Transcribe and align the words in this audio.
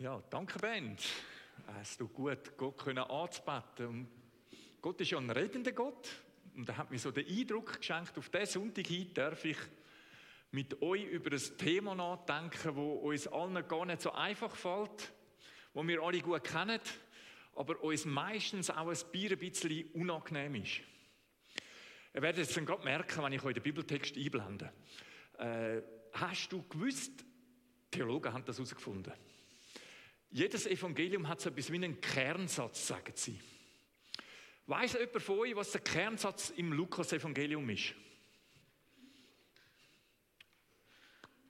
Ja, 0.00 0.18
danke 0.30 0.58
Ben. 0.58 0.96
Es 1.82 1.98
tut 1.98 2.14
gut, 2.14 2.56
Gott 2.56 2.78
können 2.78 3.04
anzubeten. 3.04 3.86
Und 3.86 4.08
Gott 4.80 4.98
ist 5.02 5.10
ja 5.10 5.18
ein 5.18 5.28
redender 5.28 5.72
Gott. 5.72 6.08
Und 6.56 6.66
er 6.70 6.78
hat 6.78 6.90
mir 6.90 6.98
so 6.98 7.10
den 7.10 7.28
Eindruck 7.28 7.76
geschenkt, 7.76 8.16
auf 8.16 8.30
diesen 8.30 8.46
Sonntag 8.46 8.86
hin 8.86 9.12
darf 9.12 9.44
ich 9.44 9.58
mit 10.52 10.80
euch 10.80 11.04
über 11.04 11.32
ein 11.32 11.58
Thema 11.58 11.94
nachdenken, 11.94 12.76
wo 12.76 12.94
uns 12.94 13.26
allen 13.28 13.68
gar 13.68 13.84
nicht 13.84 14.00
so 14.00 14.10
einfach 14.12 14.56
fällt, 14.56 15.12
wo 15.74 15.86
wir 15.86 16.00
alle 16.00 16.20
gut 16.20 16.44
kennen, 16.44 16.80
aber 17.54 17.84
uns 17.84 18.06
meistens 18.06 18.70
auch 18.70 18.88
ein 18.88 19.38
bisschen 19.38 19.90
unangenehm 19.92 20.54
ist. 20.62 20.80
Ihr 22.14 22.22
werdet 22.22 22.48
es 22.48 22.54
dann 22.54 22.64
gerade 22.64 22.84
merken, 22.84 23.22
wenn 23.22 23.34
ich 23.34 23.44
euch 23.44 23.52
den 23.52 23.62
Bibeltext 23.62 24.16
einblende. 24.16 24.72
Äh, 25.36 25.82
hast 26.14 26.50
du 26.50 26.66
gewusst, 26.70 27.22
Theologen 27.90 28.32
haben 28.32 28.46
das 28.46 28.56
herausgefunden, 28.56 29.12
jedes 30.30 30.66
Evangelium 30.66 31.26
hat 31.28 31.40
so 31.40 31.50
etwas 31.50 31.70
wie 31.70 31.76
einen 31.76 32.00
Kernsatz, 32.00 32.86
sagen 32.86 33.12
sie. 33.14 33.38
Weiß 34.66 34.92
jemand 34.92 35.22
von 35.22 35.38
euch, 35.40 35.56
was 35.56 35.72
der 35.72 35.80
Kernsatz 35.80 36.50
im 36.50 36.72
Lukas-Evangelium 36.72 37.68
ist? 37.70 37.94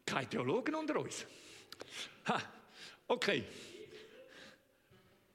Keine 0.06 0.28
Theologen 0.28 0.74
unter 0.74 0.96
uns. 0.98 1.26
Ha, 2.26 2.42
okay. 3.06 3.44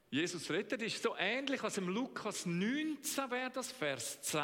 Jesus 0.10 0.50
rettet 0.50 0.82
ist 0.82 1.04
so 1.04 1.16
ähnlich 1.18 1.62
als 1.62 1.78
im 1.78 1.90
Lukas 1.90 2.46
19 2.46 3.32
wäre 3.32 3.52
das, 3.52 3.72
Vers 3.72 4.22
10. 4.22 4.42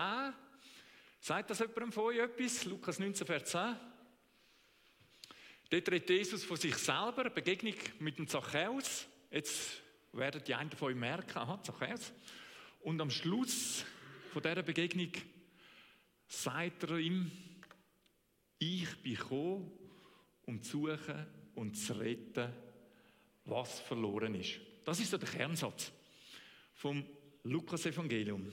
Sagt 1.19 1.49
das 1.49 1.59
jemandem 1.59 1.91
von 1.91 2.03
euch 2.05 2.19
etwas? 2.19 2.65
Lukas 2.65 2.99
19, 2.99 3.25
Vers 3.25 3.45
10. 3.45 3.90
Dort 5.71 5.89
redet 5.89 6.09
Jesus 6.09 6.43
von 6.43 6.57
sich 6.57 6.75
selber, 6.75 7.29
Begegnung 7.29 7.75
mit 7.99 8.17
dem 8.17 8.27
Zachäus. 8.27 9.07
Jetzt 9.31 9.81
werden 10.11 10.43
die 10.45 10.53
einen 10.53 10.69
von 10.69 10.89
euch 10.89 10.97
merken, 10.97 11.37
aha, 11.37 11.63
Zachäus. 11.63 12.11
Und 12.81 12.99
am 12.99 13.09
Schluss 13.09 13.85
von 14.33 14.41
dieser 14.41 14.63
Begegnung 14.63 15.13
sagt 16.27 16.83
er 16.83 16.97
ihm, 16.97 17.31
ich 18.59 19.01
bin 19.01 19.15
gekommen, 19.15 19.71
um 20.45 20.61
zu 20.61 20.87
suchen 20.87 21.25
und 21.55 21.75
zu 21.75 21.93
retten, 21.93 22.51
was 23.45 23.79
verloren 23.79 24.35
ist. 24.35 24.59
Das 24.83 24.99
ist 24.99 25.11
so 25.11 25.17
der 25.17 25.29
Kernsatz 25.29 25.93
vom 26.73 27.05
Lukas-Evangelium. 27.43 28.51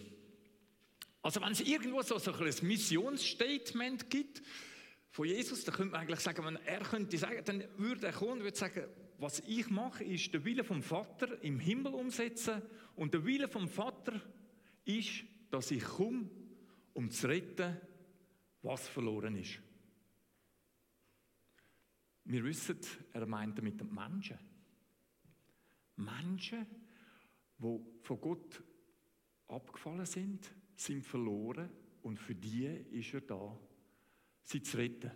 Also 1.23 1.41
wenn 1.41 1.51
es 1.51 1.63
irgendwo 1.63 2.01
so, 2.03 2.17
so 2.19 2.33
ein 2.33 2.55
Missionsstatement 2.63 4.09
gibt, 4.09 4.41
von 5.19 5.27
Jesus, 5.27 5.65
dann 5.65 5.75
könnte 5.75 5.91
man 5.91 6.03
eigentlich 6.03 6.21
sagen, 6.21 6.45
wenn 6.45 6.55
er 6.65 6.79
könnte 6.79 7.19
sagen, 7.19 7.43
dann 7.45 7.65
würde 7.77 8.07
er 8.07 8.13
kommen 8.13 8.35
und 8.35 8.45
würde 8.45 8.57
sagen, 8.57 8.85
was 9.19 9.41
ich 9.41 9.69
mache, 9.69 10.05
ist 10.05 10.33
den 10.33 10.45
Willen 10.45 10.65
vom 10.65 10.81
Vater 10.81 11.43
im 11.43 11.59
Himmel 11.59 11.93
umsetzen 11.93 12.63
und 12.95 13.13
der 13.13 13.25
Wille 13.25 13.49
vom 13.49 13.69
Vater 13.69 14.23
ist, 14.85 15.25
dass 15.51 15.73
ich 15.73 15.83
komme, 15.83 16.31
um 16.93 17.11
zu 17.11 17.27
retten, 17.27 17.79
was 18.63 18.87
verloren 18.87 19.35
ist. 19.35 19.61
Wir 22.23 22.45
wissen, 22.45 22.79
er 23.13 23.27
meint 23.27 23.59
damit 23.59 23.83
Menschen. 23.93 24.39
Menschen, 25.97 26.65
die 27.59 27.81
von 28.03 28.21
Gott 28.21 28.63
abgefallen 29.49 30.07
sind, 30.07 30.49
sind 30.77 31.05
verloren 31.05 31.69
und 32.03 32.21
für 32.21 32.37
die 32.37 32.67
ist 32.67 33.15
er 33.15 33.23
da 33.23 33.59
sie 34.49 34.63
zu 34.63 34.77
retten. 34.79 35.13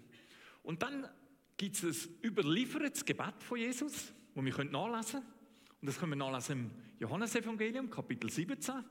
Und 0.62 0.82
dann 0.82 1.08
gibt 1.56 1.82
es 1.82 2.06
ein 2.06 2.18
überliefertes 2.22 3.04
Gebet 3.04 3.42
von 3.42 3.58
Jesus, 3.58 4.12
das 4.34 4.44
wir 4.44 4.64
nachlesen 4.64 5.20
können. 5.20 5.32
Und 5.80 5.86
das 5.88 5.98
können 5.98 6.12
wir 6.12 6.16
nachlesen 6.16 6.58
im 6.60 6.70
Johannesevangelium, 6.98 7.90
Kapitel 7.90 8.30
17. 8.30 8.84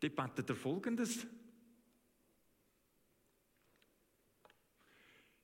Dort 0.00 0.16
betet 0.16 0.50
er 0.50 0.56
folgendes. 0.56 1.26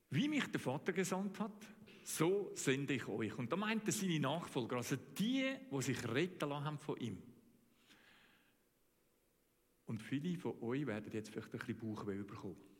Wie 0.09 0.27
mich 0.27 0.45
der 0.47 0.59
Vater 0.59 0.93
gesandt 0.93 1.39
hat, 1.39 1.65
so 2.03 2.51
sende 2.53 2.93
ich 2.93 3.07
euch. 3.07 3.35
Und 3.37 3.51
da 3.51 3.55
meint 3.55 3.87
er 3.87 3.93
seine 3.93 4.19
Nachfolger, 4.19 4.75
also 4.77 4.95
die, 4.95 5.55
die 5.71 5.81
sich 5.81 6.07
retten 6.07 6.49
lassen 6.49 6.65
haben 6.65 6.77
von 6.77 6.97
ihm. 6.97 7.23
Und 9.85 10.01
viele 10.01 10.37
von 10.37 10.61
euch 10.61 10.85
werden 10.85 11.11
jetzt 11.13 11.29
vielleicht 11.29 11.51
ein 11.53 11.59
bisschen 11.59 11.77
Bauchweh 11.77 12.21
bekommen 12.21 12.72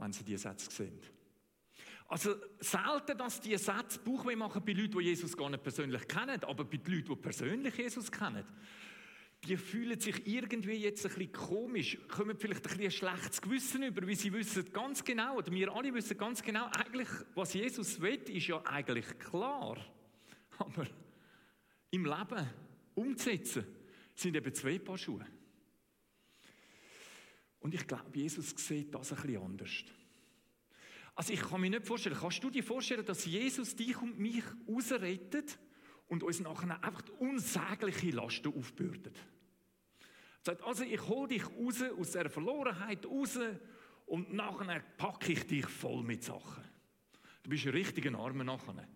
wenn 0.00 0.12
sie 0.12 0.24
diese 0.24 0.48
Sätze 0.48 0.70
sehen. 0.70 1.00
Also 2.08 2.34
selten, 2.58 3.16
dass 3.16 3.40
diese 3.40 3.58
Sätze 3.58 4.00
Bauchweh 4.00 4.34
machen 4.34 4.62
bei 4.64 4.72
Leuten, 4.72 4.98
die 4.98 5.04
Jesus 5.04 5.36
gar 5.36 5.48
nicht 5.48 5.62
persönlich 5.62 6.08
kennen, 6.08 6.42
aber 6.42 6.64
bei 6.64 6.78
den 6.78 6.92
Leuten, 6.92 7.14
die 7.14 7.16
persönlich 7.16 7.76
Jesus 7.76 8.10
kennen, 8.10 8.44
die 9.44 9.56
fühlen 9.56 9.98
sich 9.98 10.26
irgendwie 10.26 10.74
jetzt 10.74 11.06
ein 11.06 11.14
bisschen 11.14 11.32
komisch, 11.32 11.98
kommen 12.08 12.36
vielleicht 12.36 12.66
ein 12.66 12.76
bisschen 12.76 12.84
ein 12.84 12.90
schlechtes 12.90 13.40
Gewissen 13.40 13.82
über, 13.84 14.06
weil 14.06 14.16
sie 14.16 14.32
wissen 14.32 14.70
ganz 14.72 15.04
genau, 15.04 15.36
oder 15.36 15.52
wir 15.52 15.72
alle 15.72 15.94
wissen 15.94 16.18
ganz 16.18 16.42
genau, 16.42 16.66
eigentlich, 16.72 17.08
was 17.34 17.54
Jesus 17.54 18.00
will, 18.00 18.16
ist 18.28 18.48
ja 18.48 18.60
eigentlich 18.64 19.18
klar. 19.18 19.78
Aber 20.58 20.86
im 21.90 22.04
Leben 22.04 22.46
umzusetzen, 22.94 23.64
sind 24.14 24.36
eben 24.36 24.52
zwei 24.52 24.78
Paar 24.78 24.98
Schuhe. 24.98 25.24
Und 27.60 27.74
ich 27.74 27.86
glaube, 27.86 28.10
Jesus 28.14 28.50
sieht 28.56 28.94
das 28.94 29.12
ein 29.12 29.22
bisschen 29.22 29.42
anders. 29.42 29.84
Also 31.14 31.32
ich 31.32 31.40
kann 31.40 31.60
mir 31.60 31.70
nicht 31.70 31.86
vorstellen, 31.86 32.16
kannst 32.18 32.42
du 32.42 32.50
dir 32.50 32.64
vorstellen, 32.64 33.04
dass 33.04 33.26
Jesus 33.26 33.76
dich 33.76 34.00
und 34.00 34.18
mich 34.18 34.44
rausrettet 34.66 35.58
und 36.08 36.22
uns 36.22 36.40
nachher 36.40 36.82
einfach 36.82 37.04
unsägliche 37.18 38.10
Lasten 38.10 38.54
aufbürdet? 38.54 39.16
Er 40.42 40.44
sagt, 40.52 40.62
also 40.62 40.84
ich 40.84 41.06
hole 41.06 41.28
dich 41.28 41.44
raus 41.46 41.82
aus 41.98 42.12
der 42.12 42.30
Verlorenheit 42.30 43.04
raus 43.04 43.38
und 44.06 44.32
nachher 44.32 44.80
packe 44.96 45.32
ich 45.32 45.46
dich 45.46 45.66
voll 45.66 46.02
mit 46.02 46.24
Sachen. 46.24 46.64
Du 47.42 47.50
bist 47.50 47.66
ein 47.66 47.72
richtiger 47.72 48.18
Armer 48.18 48.44
nachher. 48.44 48.88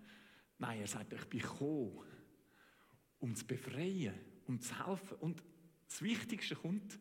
Nein, 0.58 0.80
er 0.80 0.86
sagt, 0.86 1.12
ich 1.12 1.24
bin 1.26 1.40
gekommen, 1.40 2.06
um 3.18 3.34
zu 3.34 3.46
befreien, 3.46 4.14
um 4.46 4.60
zu 4.60 4.86
helfen. 4.86 5.18
Und 5.18 5.42
das 5.86 6.00
Wichtigste 6.02 6.54
kommt, 6.56 6.98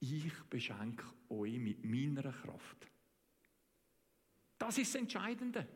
ich 0.00 0.32
beschenke 0.50 1.04
euch 1.28 1.58
mit 1.58 1.84
meiner 1.84 2.32
Kraft. 2.32 2.88
Das 4.58 4.78
ist 4.78 4.94
das 4.94 5.00
Entscheidende. 5.00 5.66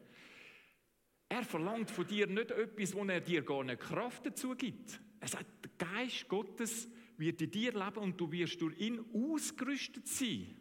Er 1.29 1.45
verlangt 1.45 1.91
von 1.91 2.07
dir 2.07 2.27
nicht 2.27 2.51
etwas, 2.51 2.95
wo 2.95 3.05
er 3.05 3.21
dir 3.21 3.43
gar 3.43 3.63
nicht 3.63 3.81
Kraft 3.81 4.27
dazu 4.27 4.55
gibt. 4.55 5.01
Er 5.21 5.29
sagt, 5.29 5.65
der 5.65 5.71
Geist 5.89 6.29
Gottes 6.29 6.89
wird 7.17 7.41
in 7.43 7.51
dir 7.51 7.73
leben 7.73 7.99
und 7.99 8.21
du 8.21 8.31
wirst 8.33 8.61
durch 8.61 8.79
ihn 8.81 9.05
ausgerüstet 9.13 10.09
sein 10.09 10.57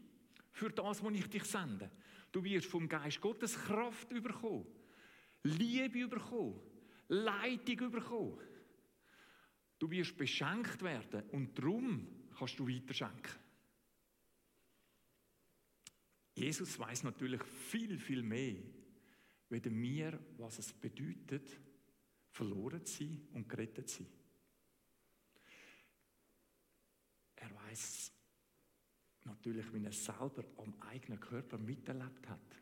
für 0.51 0.69
das, 0.69 1.03
was 1.03 1.13
ich 1.13 1.27
dich 1.27 1.43
sende. 1.45 1.89
Du 2.31 2.43
wirst 2.43 2.67
vom 2.67 2.87
Geist 2.87 3.21
Gottes 3.21 3.57
Kraft 3.57 4.11
überkommen, 4.11 4.67
Liebe 5.43 5.99
überkommen, 5.99 6.59
Leitung 7.07 7.79
überkommen. 7.79 8.37
Du 9.79 9.89
wirst 9.89 10.17
beschenkt 10.17 10.81
werden 10.83 11.23
und 11.31 11.57
darum 11.57 12.07
kannst 12.37 12.59
du 12.59 12.67
weiterschenken. 12.67 13.48
Jesus 16.39 16.79
weiß 16.79 17.03
natürlich 17.03 17.43
viel, 17.43 17.99
viel 17.99 18.23
mehr, 18.23 18.63
weder 19.49 19.69
mir, 19.69 20.17
was 20.37 20.59
es 20.59 20.71
bedeutet, 20.71 21.59
verloren 22.29 22.85
zu 22.85 23.03
sein 23.03 23.27
und 23.33 23.49
gerettet 23.49 23.89
zu 23.89 24.03
sein. 24.03 24.13
Er 27.35 27.53
weiß 27.53 28.13
natürlich, 29.25 29.73
wie 29.73 29.83
er 29.83 29.91
selber 29.91 30.45
am 30.57 30.79
eigenen 30.81 31.19
Körper 31.19 31.57
miterlebt 31.57 32.29
hat. 32.29 32.55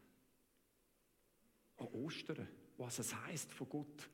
An 1.77 1.87
Ostern, 1.87 2.47
was 2.77 2.97
es 2.97 3.13
heißt, 3.13 3.53
von 3.53 3.69
Gott 3.69 4.09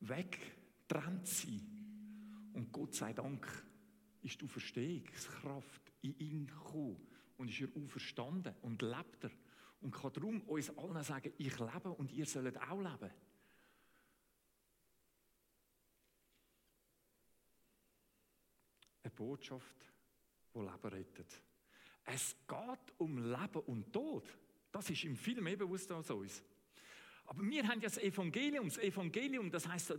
wegtrennt 0.00 1.28
sein. 1.28 2.50
Und 2.54 2.72
Gott 2.72 2.96
sei 2.96 3.12
Dank 3.12 3.46
ist 4.22 4.40
die 4.40 4.46
Auferstehungskraft 4.46 5.92
in 6.02 6.18
ihn 6.18 6.46
gekommen 6.48 7.09
und 7.40 7.48
ist 7.48 7.62
er 7.62 7.82
auferstanden 7.82 8.54
und 8.60 8.82
lebt 8.82 9.24
er 9.24 9.30
und 9.80 9.92
kann 9.92 10.12
darum 10.12 10.42
uns 10.42 10.76
allen 10.76 11.02
sagen, 11.02 11.32
ich 11.38 11.58
lebe 11.58 11.90
und 11.90 12.12
ihr 12.12 12.26
sollt 12.26 12.58
auch 12.58 12.76
leben. 12.76 13.10
Eine 19.02 19.10
Botschaft, 19.16 19.76
die 20.54 20.58
Leben 20.58 20.88
rettet. 20.94 21.42
Es 22.04 22.36
geht 22.46 22.94
um 22.98 23.16
Leben 23.16 23.60
und 23.60 23.90
Tod. 23.90 24.26
Das 24.70 24.90
ist 24.90 25.02
ihm 25.04 25.16
viel 25.16 25.40
mehr 25.40 25.56
bewusst 25.56 25.90
als 25.92 26.10
uns. 26.10 26.42
Aber 27.24 27.42
wir 27.42 27.66
haben 27.66 27.80
ja 27.80 27.88
das 27.88 27.96
Evangelium. 27.96 28.68
Das 28.68 28.76
Evangelium, 28.76 29.50
das 29.50 29.66
heißt 29.66 29.94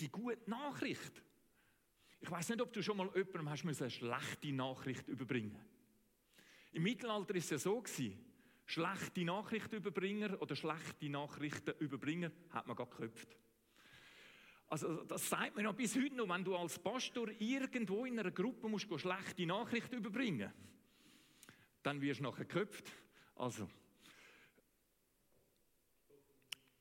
die 0.00 0.10
gute 0.10 0.50
Nachricht. 0.50 1.22
Ich 2.20 2.30
weiß 2.30 2.48
nicht, 2.48 2.60
ob 2.60 2.72
du 2.72 2.82
schon 2.82 2.96
mal 2.96 3.08
jemandem 3.14 3.48
hast 3.48 3.64
eine 3.64 3.90
schlechte 3.90 4.52
Nachricht 4.52 5.06
überbringen 5.06 5.64
im 6.72 6.82
Mittelalter 6.82 7.34
ist 7.34 7.44
es 7.44 7.50
ja 7.50 7.58
so 7.58 7.82
schlechte 8.66 9.24
Nachrichtenüberbringer 9.24 10.40
oder 10.40 10.54
schlechte 10.54 11.08
Nachrichtenüberbringer 11.08 12.30
hat 12.50 12.66
man 12.66 12.76
gar 12.76 12.86
geköpft. 12.86 13.36
Also 14.68 15.02
das 15.04 15.28
sagt 15.28 15.56
mir 15.56 15.64
noch 15.64 15.74
bis 15.74 15.96
heute 15.96 16.14
noch, 16.14 16.28
wenn 16.28 16.44
du 16.44 16.54
als 16.54 16.78
Pastor 16.78 17.28
irgendwo 17.40 18.04
in 18.04 18.18
einer 18.18 18.30
Gruppe 18.30 18.68
musst 18.68 18.86
schlechte 19.00 19.46
Nachrichten 19.46 19.96
überbringen 19.96 20.52
dann 21.82 22.00
wirst 22.00 22.20
du 22.20 22.24
nachher 22.24 22.44
geköpft. 22.44 22.92
Also, 23.36 23.68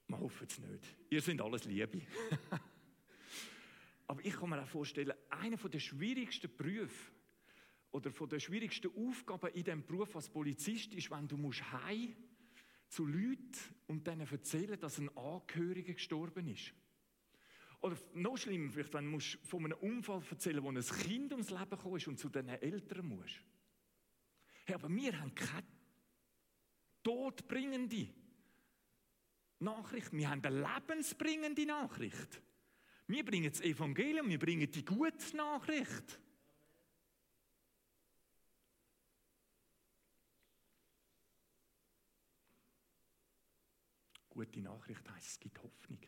wir 0.07 0.19
hoffen 0.19 0.47
es 0.47 0.59
nicht. 0.59 0.95
Ihr 1.09 1.21
seid 1.21 1.41
alles 1.41 1.65
Liebe. 1.65 2.01
Aber 4.07 4.25
ich 4.25 4.33
kann 4.33 4.49
mir 4.49 4.61
auch 4.61 4.67
vorstellen, 4.67 5.13
einer 5.29 5.57
der 5.57 5.79
schwierigsten 5.79 6.55
Berufe 6.55 7.11
oder 7.91 8.11
von 8.11 8.29
der 8.29 8.39
schwierigsten 8.39 8.91
Aufgaben 8.95 9.51
in 9.53 9.63
diesem 9.63 9.85
Beruf 9.85 10.15
als 10.15 10.29
Polizist 10.29 10.93
ist, 10.93 11.09
wenn 11.11 11.27
du 11.27 11.37
musst 11.37 11.71
heim 11.71 12.15
zu 12.87 13.05
Leuten 13.05 13.51
und 13.87 14.05
denen 14.05 14.27
erzählen, 14.27 14.79
dass 14.79 14.99
ein 14.99 15.15
Angehöriger 15.15 15.93
gestorben 15.93 16.47
ist. 16.47 16.73
Oder 17.81 17.97
noch 18.13 18.37
schlimmer, 18.37 18.71
vielleicht, 18.71 18.93
wenn 18.93 19.11
du 19.11 19.19
von 19.19 19.65
einem 19.65 19.77
Unfall 19.77 20.21
erzählen 20.29 20.63
wo 20.63 20.69
ein 20.69 20.81
Kind 20.81 21.31
ums 21.31 21.49
Leben 21.49 21.69
gekommen 21.69 21.97
ist 21.97 22.07
und 22.07 22.19
zu 22.19 22.29
deinen 22.29 22.49
Eltern 22.61 23.07
musst. 23.07 23.41
Hey, 24.65 24.75
aber 24.75 24.89
wir 24.89 25.19
haben 25.19 25.33
keine 25.33 25.65
todbringende 27.01 28.09
Nachricht. 29.59 30.11
Wir 30.11 30.29
haben 30.29 30.43
eine 30.43 30.59
lebensbringende 30.59 31.65
Nachricht. 31.65 32.41
Wir 33.07 33.25
bringen 33.25 33.49
das 33.49 33.61
Evangelium, 33.61 34.29
wir 34.29 34.39
bringen 34.39 34.69
die 34.69 34.85
gute 34.85 35.35
Nachricht. 35.35 36.19
Gute 44.39 44.61
Nachricht 44.61 45.05
heißt, 45.11 45.27
es 45.31 45.39
gibt 45.41 45.61
Hoffnung. 45.61 45.99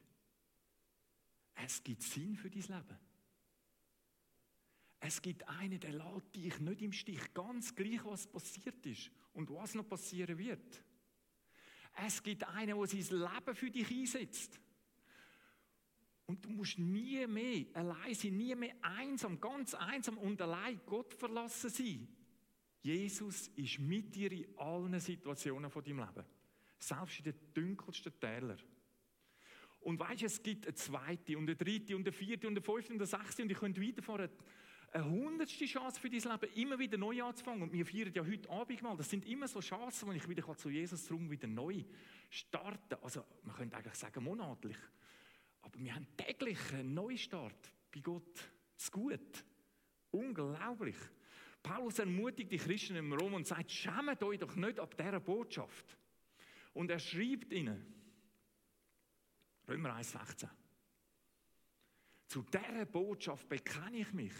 Es 1.53 1.83
gibt 1.83 2.01
Sinn 2.01 2.37
für 2.37 2.49
dein 2.49 2.61
Leben. 2.61 2.97
Es 5.01 5.21
gibt 5.21 5.45
einen, 5.49 5.77
der 5.77 5.91
lässt 5.91 6.33
dich 6.33 6.57
nicht 6.61 6.81
im 6.81 6.93
Stich, 6.93 7.33
ganz 7.33 7.75
gleich, 7.75 8.05
was 8.05 8.27
passiert 8.27 8.85
ist 8.85 9.11
und 9.33 9.49
was 9.49 9.75
noch 9.75 9.85
passieren 9.85 10.37
wird. 10.37 10.81
Es 12.05 12.23
gibt 12.23 12.45
einen, 12.45 12.77
der 12.77 12.87
sein 12.87 13.19
Leben 13.19 13.53
für 13.53 13.69
dich 13.69 13.91
einsetzt. 13.91 14.61
Und 16.25 16.45
du 16.45 16.51
musst 16.51 16.79
nie 16.79 17.27
mehr 17.27 17.65
allein 17.73 18.13
sein, 18.13 18.37
nie 18.37 18.55
mehr 18.55 18.75
einsam, 18.81 19.41
ganz 19.41 19.73
einsam 19.73 20.17
und 20.17 20.41
allein 20.41 20.79
Gott 20.85 21.13
verlassen 21.15 21.69
sein. 21.69 22.07
Jesus 22.79 23.49
ist 23.57 23.77
mit 23.79 24.15
dir 24.15 24.31
in 24.31 24.57
allen 24.57 24.97
Situationen 25.01 25.69
von 25.69 25.83
deinem 25.83 25.99
Leben. 25.99 26.40
Selbst 26.81 27.19
in 27.19 27.25
den 27.25 27.35
dunkelsten 27.53 28.19
Tälern. 28.19 28.59
Und 29.81 29.99
weißt 29.99 30.21
du, 30.21 30.25
es 30.25 30.41
gibt 30.41 30.65
eine 30.65 30.75
zweite 30.75 31.37
und 31.37 31.43
eine 31.43 31.55
dritte 31.55 31.95
und 31.95 32.03
eine 32.07 32.11
vierte 32.11 32.47
und 32.47 32.53
eine 32.53 32.61
fünfte 32.61 32.93
und 32.93 32.99
eine 32.99 33.05
sechste 33.05 33.43
und 33.43 33.51
ich 33.51 33.57
könnte 33.57 33.81
weiterfahren. 33.81 34.29
Eine 34.91 35.09
hundertste 35.09 35.65
Chance 35.65 35.99
für 35.99 36.09
dein 36.09 36.19
Leben, 36.19 36.53
immer 36.55 36.77
wieder 36.77 36.97
neu 36.97 37.23
anzufangen. 37.23 37.63
Und 37.63 37.71
wir 37.71 37.85
feiern 37.85 38.11
ja 38.13 38.25
heute 38.25 38.49
Abend 38.49 38.81
mal. 38.81 38.97
Das 38.97 39.09
sind 39.09 39.25
immer 39.25 39.47
so 39.47 39.59
Chancen, 39.59 40.07
wo 40.07 40.11
ich 40.11 40.27
wieder 40.27 40.57
zu 40.57 40.69
Jesus 40.69 41.05
zurück 41.05 41.29
wieder 41.29 41.47
neu 41.47 41.83
starten 42.29 42.97
Also, 43.01 43.23
man 43.43 43.55
könnte 43.55 43.77
eigentlich 43.77 43.95
sagen, 43.95 44.23
monatlich. 44.23 44.77
Aber 45.61 45.79
wir 45.79 45.95
haben 45.95 46.07
täglich 46.17 46.57
einen 46.73 46.93
Neustart 46.93 47.71
bei 47.93 48.01
Gott. 48.01 48.51
Das 48.75 48.91
Gut. 48.91 49.45
Unglaublich. 50.11 50.97
Paulus 51.63 51.99
ermutigt 51.99 52.51
die 52.51 52.57
Christen 52.57 52.95
im 52.95 53.13
Rom 53.13 53.35
und 53.35 53.47
sagt, 53.47 53.71
schämt 53.71 54.21
euch 54.23 54.39
doch 54.39 54.55
nicht 54.55 54.79
ab 54.79 54.97
dieser 54.97 55.19
Botschaft. 55.19 55.97
Und 56.73 56.89
er 56.89 56.99
schreibt 56.99 57.51
ihnen, 57.51 57.85
Römer 59.67 59.97
1,16, 59.97 60.49
zu 62.27 62.43
dieser 62.43 62.85
Botschaft 62.85 63.47
bekenne 63.49 63.97
ich 63.97 64.13
mich. 64.13 64.33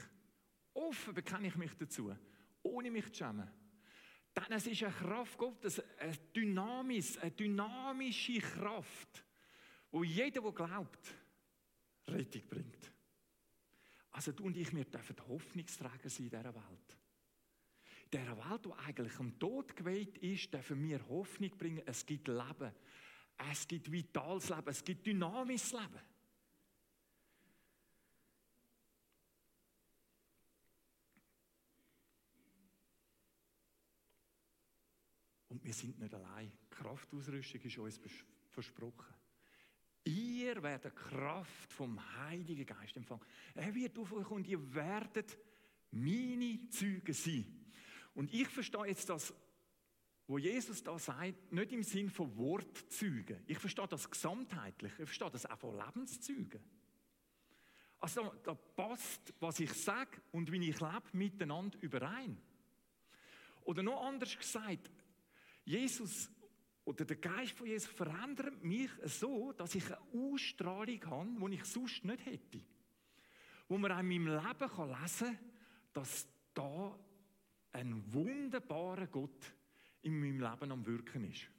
Offen 0.74 1.14
bekenne 1.14 1.48
ich 1.48 1.56
mich 1.56 1.76
dazu, 1.78 2.16
ohne 2.64 2.90
mich 2.90 3.12
zu 3.12 3.16
schämen. 3.16 3.50
Denn 4.36 4.52
es 4.52 4.66
ist 4.66 4.84
eine 4.84 4.94
Kraft 4.94 5.38
Gottes, 5.38 5.82
eine, 5.98 6.18
Dynamis, 6.34 7.18
eine 7.18 7.32
dynamische 7.32 8.40
Kraft, 8.40 9.26
wo 9.92 10.04
jeder, 10.04 10.42
der 10.42 10.52
glaubt, 10.54 11.14
Rettung 12.08 12.48
bringt. 12.50 12.92
Also 14.12 14.32
du 14.32 14.46
und 14.46 14.56
ich, 14.56 14.74
wir 14.74 14.86
dürfen 14.86 15.16
Hoffnungsträger 15.28 16.10
sein 16.10 16.26
in 16.26 16.30
dieser 16.30 16.56
Welt. 16.56 16.98
Dieser 18.14 18.38
Welt, 18.38 18.66
die 18.66 18.74
eigentlich 18.74 19.20
am 19.20 19.40
Tod 19.40 19.76
geweiht 19.76 20.18
ist, 20.18 20.54
dürfen 20.54 20.84
wir 20.84 21.08
Hoffnung 21.08 21.52
bringen. 21.58 21.82
Es 21.86 22.06
gibt 22.06 22.28
Leben. 22.28 22.74
Es 23.50 23.68
gibt 23.68 23.90
vitales 23.90 24.50
Leben. 24.50 24.68
Es 24.68 24.84
gibt 24.84 25.06
dynamisches 25.06 25.72
Leben. 25.72 26.02
Und 35.48 35.64
wir 35.64 35.74
sind 35.74 36.00
nicht 36.00 36.14
allein. 36.14 36.52
Kraftausrüstung 36.70 37.62
ist 37.62 37.78
uns 37.78 38.00
versprochen. 38.50 39.14
Ihr 40.04 40.62
werdet 40.62 40.96
Kraft 40.96 41.72
vom 41.72 42.00
Heiligen 42.18 42.66
Geist 42.66 42.98
empfangen. 42.98 43.24
Er 43.54 43.74
wird 43.74 43.98
auf 44.00 44.12
euch 44.12 44.30
und 44.32 44.48
ihr 44.48 44.74
werdet 44.74 45.38
meine 45.92 46.68
Züge 46.70 47.14
sein. 47.14 47.61
Und 48.14 48.34
ich 48.34 48.48
verstehe 48.48 48.88
jetzt 48.88 49.10
das, 49.10 49.34
wo 50.28 50.38
Jesus 50.38 50.84
da 50.84 50.98
sagt, 50.98 51.52
nicht 51.52 51.72
im 51.72 51.84
Sinn 51.84 52.10
von 52.10 52.36
Wortzügen. 52.38 53.44
Ich 53.48 53.58
verstehe 53.58 53.88
das 53.88 54.10
gesamtheitlich. 54.10 54.92
Ich 54.94 55.06
verstehe 55.06 55.30
das 55.30 55.46
auch 55.46 55.58
von 55.58 55.78
Lebenszügen. 55.78 56.62
Also 58.00 58.34
da 58.44 58.56
passt, 58.56 59.34
was 59.40 59.60
ich 59.60 59.72
sage 59.74 60.22
und 60.32 60.52
wie 60.52 60.70
ich 60.70 60.80
lebe, 60.80 61.04
miteinander 61.14 61.78
überein. 61.82 62.42
Oder 63.64 63.84
noch 63.84 64.06
anders 64.06 64.38
gesagt, 64.38 64.90
Jesus 65.66 66.32
oder 66.84 67.06
der 67.06 67.18
Geist 67.18 67.52
von 67.52 67.68
Jesus 67.68 67.92
verändert 67.92 68.64
mich 68.64 68.90
so, 69.04 69.52
dass 69.54 69.76
ich 69.76 69.86
eine 69.86 70.00
Ausstrahlung 70.14 71.06
habe, 71.06 71.50
die 71.50 71.56
ich 71.56 71.66
sonst 71.66 72.04
nicht 72.04 72.26
hätte. 72.26 72.62
Wo 73.68 73.78
man 73.78 73.92
in 73.92 74.08
meinem 74.08 74.28
Leben 74.28 75.00
lesen 75.02 75.28
kann, 75.28 75.40
dass 75.94 76.28
da 76.54 76.98
ein 77.72 78.14
wunderbarer 78.14 79.08
Gott 79.08 79.54
in 80.02 80.20
meinem 80.20 80.40
Leben 80.40 80.72
am 80.72 80.86
Wirken 80.86 81.30
ist. 81.30 81.50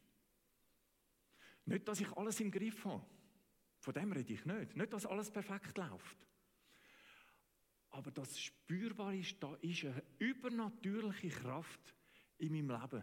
Nicht, 1.64 1.86
dass 1.86 2.00
ich 2.00 2.10
alles 2.12 2.40
im 2.40 2.50
Griff 2.50 2.84
habe. 2.84 3.04
Von 3.78 3.94
dem 3.94 4.12
rede 4.12 4.32
ich 4.32 4.44
nicht. 4.44 4.76
Nicht, 4.76 4.92
dass 4.92 5.06
alles 5.06 5.30
perfekt 5.30 5.76
läuft. 5.78 6.16
Aber 7.90 8.10
das 8.10 8.40
spürbar 8.40 9.14
ist, 9.14 9.42
da 9.42 9.54
ist 9.60 9.84
eine 9.84 10.02
übernatürliche 10.18 11.28
Kraft 11.28 11.94
in 12.38 12.52
meinem 12.52 12.80
Leben 12.80 13.02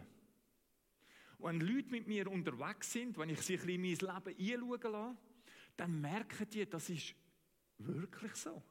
wenn 1.42 1.60
Leute 1.60 1.90
mit 1.90 2.06
mir 2.06 2.30
unterwegs 2.30 2.92
sind, 2.92 3.16
wenn 3.18 3.30
ich 3.30 3.40
sie 3.40 3.54
ein 3.54 3.66
bisschen 3.66 4.00
in 4.00 4.28
mein 4.28 4.34
Leben 4.36 4.62
einschauen 4.62 4.92
lasse, 4.92 5.18
dann 5.76 6.00
merken 6.00 6.48
die, 6.50 6.68
das 6.68 6.90
ist 6.90 7.14
wirklich 7.78 8.34
so. 8.34 8.62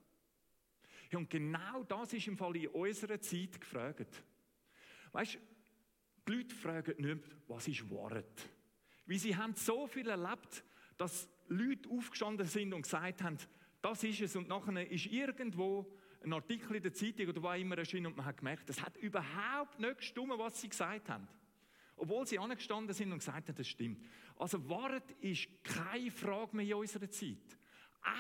Und 1.14 1.30
genau 1.30 1.84
das 1.84 2.14
ist 2.14 2.28
im 2.28 2.38
Fall 2.38 2.56
in 2.56 2.68
unserer 2.68 3.20
Zeit 3.20 3.60
gefragt. 3.60 4.24
Weißt 5.12 5.36
du, 5.36 5.40
die 6.28 6.32
Leute 6.34 6.56
fragen 6.56 7.02
nicht, 7.02 7.24
was 7.48 7.68
ist 7.68 7.90
Wahrheit? 7.90 8.50
Weil 9.06 9.18
sie 9.18 9.36
haben 9.36 9.56
so 9.56 9.88
viel 9.88 10.08
erlebt, 10.08 10.64
dass 10.98 11.28
Leute 11.48 11.90
aufgestanden 11.90 12.46
sind 12.46 12.74
und 12.74 12.84
gesagt 12.84 13.24
haben, 13.24 13.38
das 13.82 14.04
ist 14.04 14.22
es. 14.22 14.36
Und 14.36 14.48
nachher 14.48 14.90
ist 14.90 15.08
irgendwo 15.08 15.92
ein 16.24 16.34
Artikel 16.34 16.76
in 16.76 16.84
der 16.84 16.94
Zeitung 16.94 17.30
oder 17.30 17.42
wo 17.42 17.52
immer 17.52 17.78
erschienen 17.78 18.08
und 18.08 18.18
man 18.18 18.26
hat 18.26 18.38
gemerkt, 18.38 18.70
es 18.70 18.82
hat 18.82 18.98
überhaupt 18.98 19.80
nicht 19.80 19.98
gestimmt, 19.98 20.34
was 20.38 20.62
sie 20.62 20.70
gesagt 20.70 21.10
haben. 21.10 21.28
Obwohl 21.96 22.26
sie 22.28 22.40
angestanden 22.40 22.94
sind 22.94 23.12
und 23.12 23.20
gesagt 23.20 23.50
haben, 23.50 23.56
das 23.56 23.68
stimmt. 23.68 24.06
Also 24.38 24.70
Wahrheit 24.70 25.10
ist 25.22 25.48
keine 25.64 26.12
Frage 26.12 26.56
mehr 26.56 26.66
in 26.66 26.74
unserer 26.76 27.10
Zeit. 27.10 27.38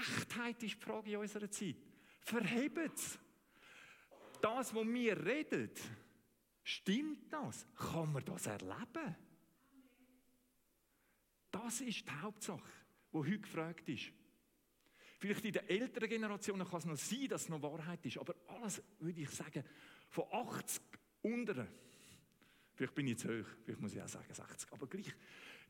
Echtheit 0.01 0.61
ist 0.63 0.75
die 0.75 0.85
Frage 0.85 1.11
in 1.11 1.17
unserer 1.17 1.49
Zeit. 1.49 1.77
Verhebt 2.21 2.95
es. 2.95 3.19
Das, 4.41 4.73
was 4.73 4.87
wir 4.87 5.25
reden, 5.25 5.71
stimmt 6.69 7.31
das? 7.31 7.65
Kann 7.75 8.11
man 8.13 8.23
das 8.25 8.45
erleben? 8.45 9.15
Das 11.51 11.81
ist 11.81 12.07
die 12.07 12.11
Hauptsache, 12.21 12.71
die 13.11 13.17
heute 13.17 13.39
gefragt 13.39 13.89
ist. 13.89 14.11
Vielleicht 15.17 15.43
in 15.43 15.53
den 15.53 15.67
älteren 15.67 16.09
Generationen 16.09 16.67
kann 16.67 16.79
es 16.79 16.85
noch 16.85 16.95
sein, 16.95 17.27
dass 17.27 17.43
es 17.43 17.49
noch 17.49 17.61
Wahrheit 17.61 18.05
ist, 18.05 18.17
aber 18.17 18.35
alles, 18.47 18.81
würde 18.99 19.19
ich 19.19 19.29
sagen, 19.29 19.63
von 20.09 20.25
80 20.31 20.81
unteren 21.21 21.67
Vielleicht 22.79 22.95
bin 22.95 23.07
ich 23.07 23.17
zu 23.17 23.27
hoch, 23.27 23.47
vielleicht 23.65 23.81
muss 23.81 23.93
ich 23.93 24.01
auch 24.01 24.07
sagen 24.07 24.33
60. 24.33 24.71
Aber 24.71 24.87
gleich, 24.87 25.13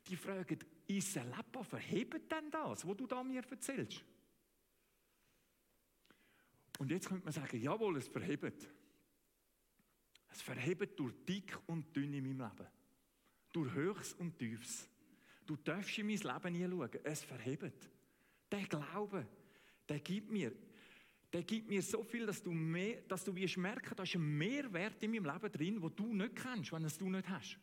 die 0.07 0.15
fragen, 0.15 0.59
ist 0.85 1.17
ein 1.17 1.31
Leben 1.31 1.65
verhebt 1.65 2.31
denn 2.31 2.51
das, 2.51 2.87
was 2.87 2.97
du 2.97 3.07
da 3.07 3.23
mir 3.23 3.43
erzählst? 3.43 4.05
Und 6.77 6.91
jetzt 6.91 7.09
könnte 7.09 7.23
man 7.23 7.33
sagen, 7.33 7.59
jawohl, 7.59 7.97
es 7.97 8.07
verhebt. 8.07 8.69
Es 10.29 10.41
verhebt 10.41 10.99
durch 10.99 11.13
dick 11.27 11.57
und 11.67 11.95
dünn 11.95 12.13
in 12.13 12.23
meinem 12.23 12.49
Leben. 12.49 12.67
Durch 13.51 13.73
Höchst 13.73 14.19
und 14.19 14.37
Tiefs. 14.37 14.87
Du 15.45 15.55
darfst 15.55 15.97
in 15.97 16.07
mein 16.07 16.17
Leben 16.17 16.55
hinschauen. 16.55 16.99
Es 17.03 17.23
verhebt. 17.23 17.89
Der 18.51 18.65
Glaube, 18.67 19.27
der 19.87 19.99
gibt 19.99 20.31
mir, 20.31 20.51
der 21.31 21.43
gibt 21.43 21.67
mir 21.67 21.81
so 21.81 22.03
viel, 22.03 22.25
dass 22.25 22.41
du, 22.41 22.51
mehr, 22.51 23.01
dass 23.01 23.23
du 23.23 23.35
wirst 23.35 23.57
merken, 23.57 23.95
da 23.95 24.03
ist 24.03 24.15
ein 24.15 24.37
Mehrwert 24.37 25.01
in 25.03 25.11
meinem 25.11 25.25
Leben 25.25 25.51
drin, 25.51 25.81
wo 25.81 25.89
du 25.89 26.13
nicht 26.13 26.35
kennst, 26.35 26.71
wenn 26.71 26.85
es 26.85 26.97
du 26.97 27.09
nicht 27.09 27.27
hast. 27.29 27.59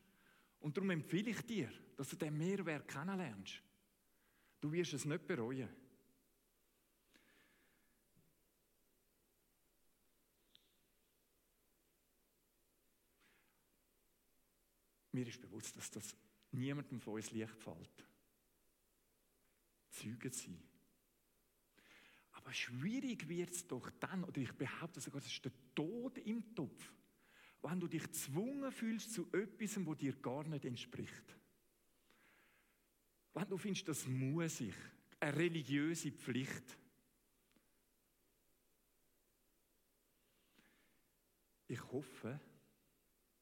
Und 0.61 0.77
darum 0.77 0.91
empfehle 0.91 1.31
ich 1.31 1.41
dir, 1.43 1.71
dass 1.97 2.09
du 2.11 2.17
den 2.17 2.37
Mehrwert 2.37 2.89
kennenlernst. 2.89 3.63
Du 4.61 4.73
wirst 4.73 4.95
es 4.95 5.05
nicht 5.05 5.27
bereuen. 5.27 5.69
Mir 15.17 15.29
ist 15.29 15.41
bewusst, 15.41 15.75
dass 15.75 15.91
das 15.91 16.15
niemandem 16.51 17.01
von 17.01 17.15
uns 17.15 17.31
leicht 17.31 17.57
fällt. 17.57 18.05
Zeugen 19.89 20.31
sein. 20.31 20.63
Aber 22.33 22.53
schwierig 22.53 23.27
wird 23.27 23.51
es 23.51 23.67
doch 23.67 23.89
dann, 23.99 24.25
oder 24.25 24.37
ich 24.43 24.53
behaupte 24.53 25.01
sogar, 25.01 25.23
das 25.23 25.33
ist 25.33 25.43
der 25.43 25.53
Tod 25.75 26.19
im 26.19 26.55
Topf, 26.55 26.93
wenn 27.63 27.81
du 27.81 27.89
dich 27.89 28.03
gezwungen 28.03 28.71
fühlst 28.71 29.15
zu 29.15 29.27
etwas, 29.33 29.87
wo 29.87 29.95
dir 29.95 30.13
gar 30.17 30.45
nicht 30.45 30.67
entspricht. 30.67 31.35
Wenn 33.33 33.49
du 33.49 33.57
findest, 33.57 33.89
das 33.89 34.07
muss 34.07 34.61
ich, 34.61 34.77
eine 35.19 35.35
religiöse 35.35 36.13
Pflicht. 36.13 36.77
Ich 41.69 41.83
hoffe, 41.91 42.39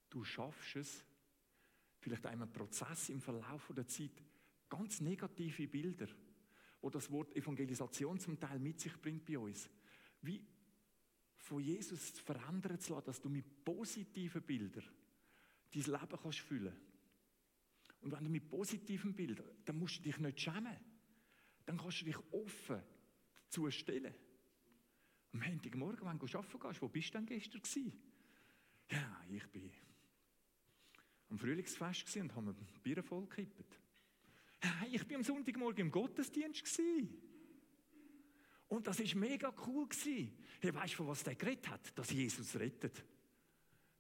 du 0.09 0.23
schaffst 0.23 0.77
es, 0.77 1.05
vielleicht 2.05 2.27
einem 2.27 2.53
Prozess 2.53 3.09
im 3.09 3.21
Verlauf 3.21 3.73
der 3.75 3.89
Zeit, 3.89 4.23
ganz 4.69 5.01
negative 5.01 5.67
Bilder, 5.67 6.07
wo 6.83 6.91
das 6.91 7.11
Wort 7.11 7.35
Evangelisation 7.35 8.21
zum 8.21 8.39
Teil 8.39 8.59
mit 8.59 8.79
sich 8.79 9.01
bringt 9.01 9.25
bei 9.25 9.39
uns, 9.39 9.71
wie 10.21 10.45
von 11.39 11.63
Jesus 11.63 12.11
verändern 12.21 12.79
zu 12.79 12.93
lassen, 12.93 13.07
dass 13.07 13.21
du 13.21 13.31
mit 13.31 13.65
positiven 13.65 14.43
Bildern 14.43 14.85
dein 15.73 15.83
Leben 15.83 16.19
kannst 16.23 16.41
füllen 16.41 16.77
Und 18.03 18.13
wenn 18.13 18.25
du 18.25 18.31
mit 18.31 18.49
positiven 18.49 19.15
Bildern, 19.15 19.49
dann 19.65 19.79
musst 19.79 19.99
du 19.99 20.03
dich 20.03 20.19
nicht 20.19 20.41
schämen. 20.41 20.77
Dann 21.65 21.79
kannst 21.79 22.03
du 22.03 22.05
dich 22.05 22.19
offen 22.33 22.83
dazu 23.45 23.71
stellen. 23.71 24.15
Am 25.33 25.41
Montagmorgen, 25.41 26.07
wenn 26.07 26.19
du 26.19 26.39
arbeiten 26.39 26.61
gehst, 26.61 26.83
wo 26.83 26.89
bist 26.89 27.09
du 27.09 27.19
denn 27.19 27.27
gestern? 27.27 27.93
Ja, 28.91 29.25
ich 29.31 29.47
bin 29.49 29.71
am 31.35 31.39
Frühlingsfest 31.39 32.17
und 32.17 32.35
habe 32.37 32.51
ein 32.51 32.83
Bier 32.83 33.03
voll 33.03 33.27
gekippt. 33.27 33.81
Ja, 34.63 34.87
ich 34.91 35.05
bin 35.05 35.17
am 35.17 35.25
Sonntagmorgen 35.25 35.87
im 35.87 35.91
Gottesdienst. 35.91 36.81
Und 38.69 38.87
das 38.87 39.01
ist 39.01 39.17
mega 39.17 39.53
cool. 39.67 39.89
Hey, 40.61 40.75
weißt 40.75 40.93
du, 40.93 40.97
von 40.99 41.09
was 41.09 41.25
der 41.25 41.35
geredet 41.35 41.69
hat? 41.69 41.99
Dass 41.99 42.11
Jesus 42.11 42.55
rettet. 42.55 43.05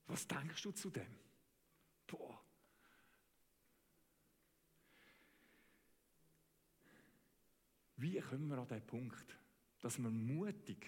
Was 0.06 0.26
denkst 0.28 0.62
du 0.62 0.70
zu 0.70 0.90
dem? 0.90 1.18
Boah. 2.06 2.40
Wie 7.96 8.20
kommen 8.20 8.48
wir 8.48 8.58
an 8.58 8.68
den 8.68 8.86
Punkt, 8.86 9.38
dass 9.80 9.98
wir 9.98 10.10
mutig 10.10 10.86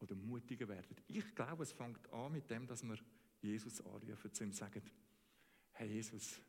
oder 0.00 0.14
mutiger 0.14 0.68
werden? 0.68 0.96
Ich 1.08 1.34
glaube, 1.34 1.64
es 1.64 1.72
fängt 1.72 2.10
an 2.12 2.32
mit 2.32 2.48
dem, 2.50 2.66
dass 2.66 2.82
wir 2.82 2.98
Jesus 3.44 3.80
anrufen, 3.80 4.32
zu 4.32 4.44
ihm 4.44 4.52
sagen, 4.52 4.82
Herr 5.72 5.86
Jesus, 5.86 6.40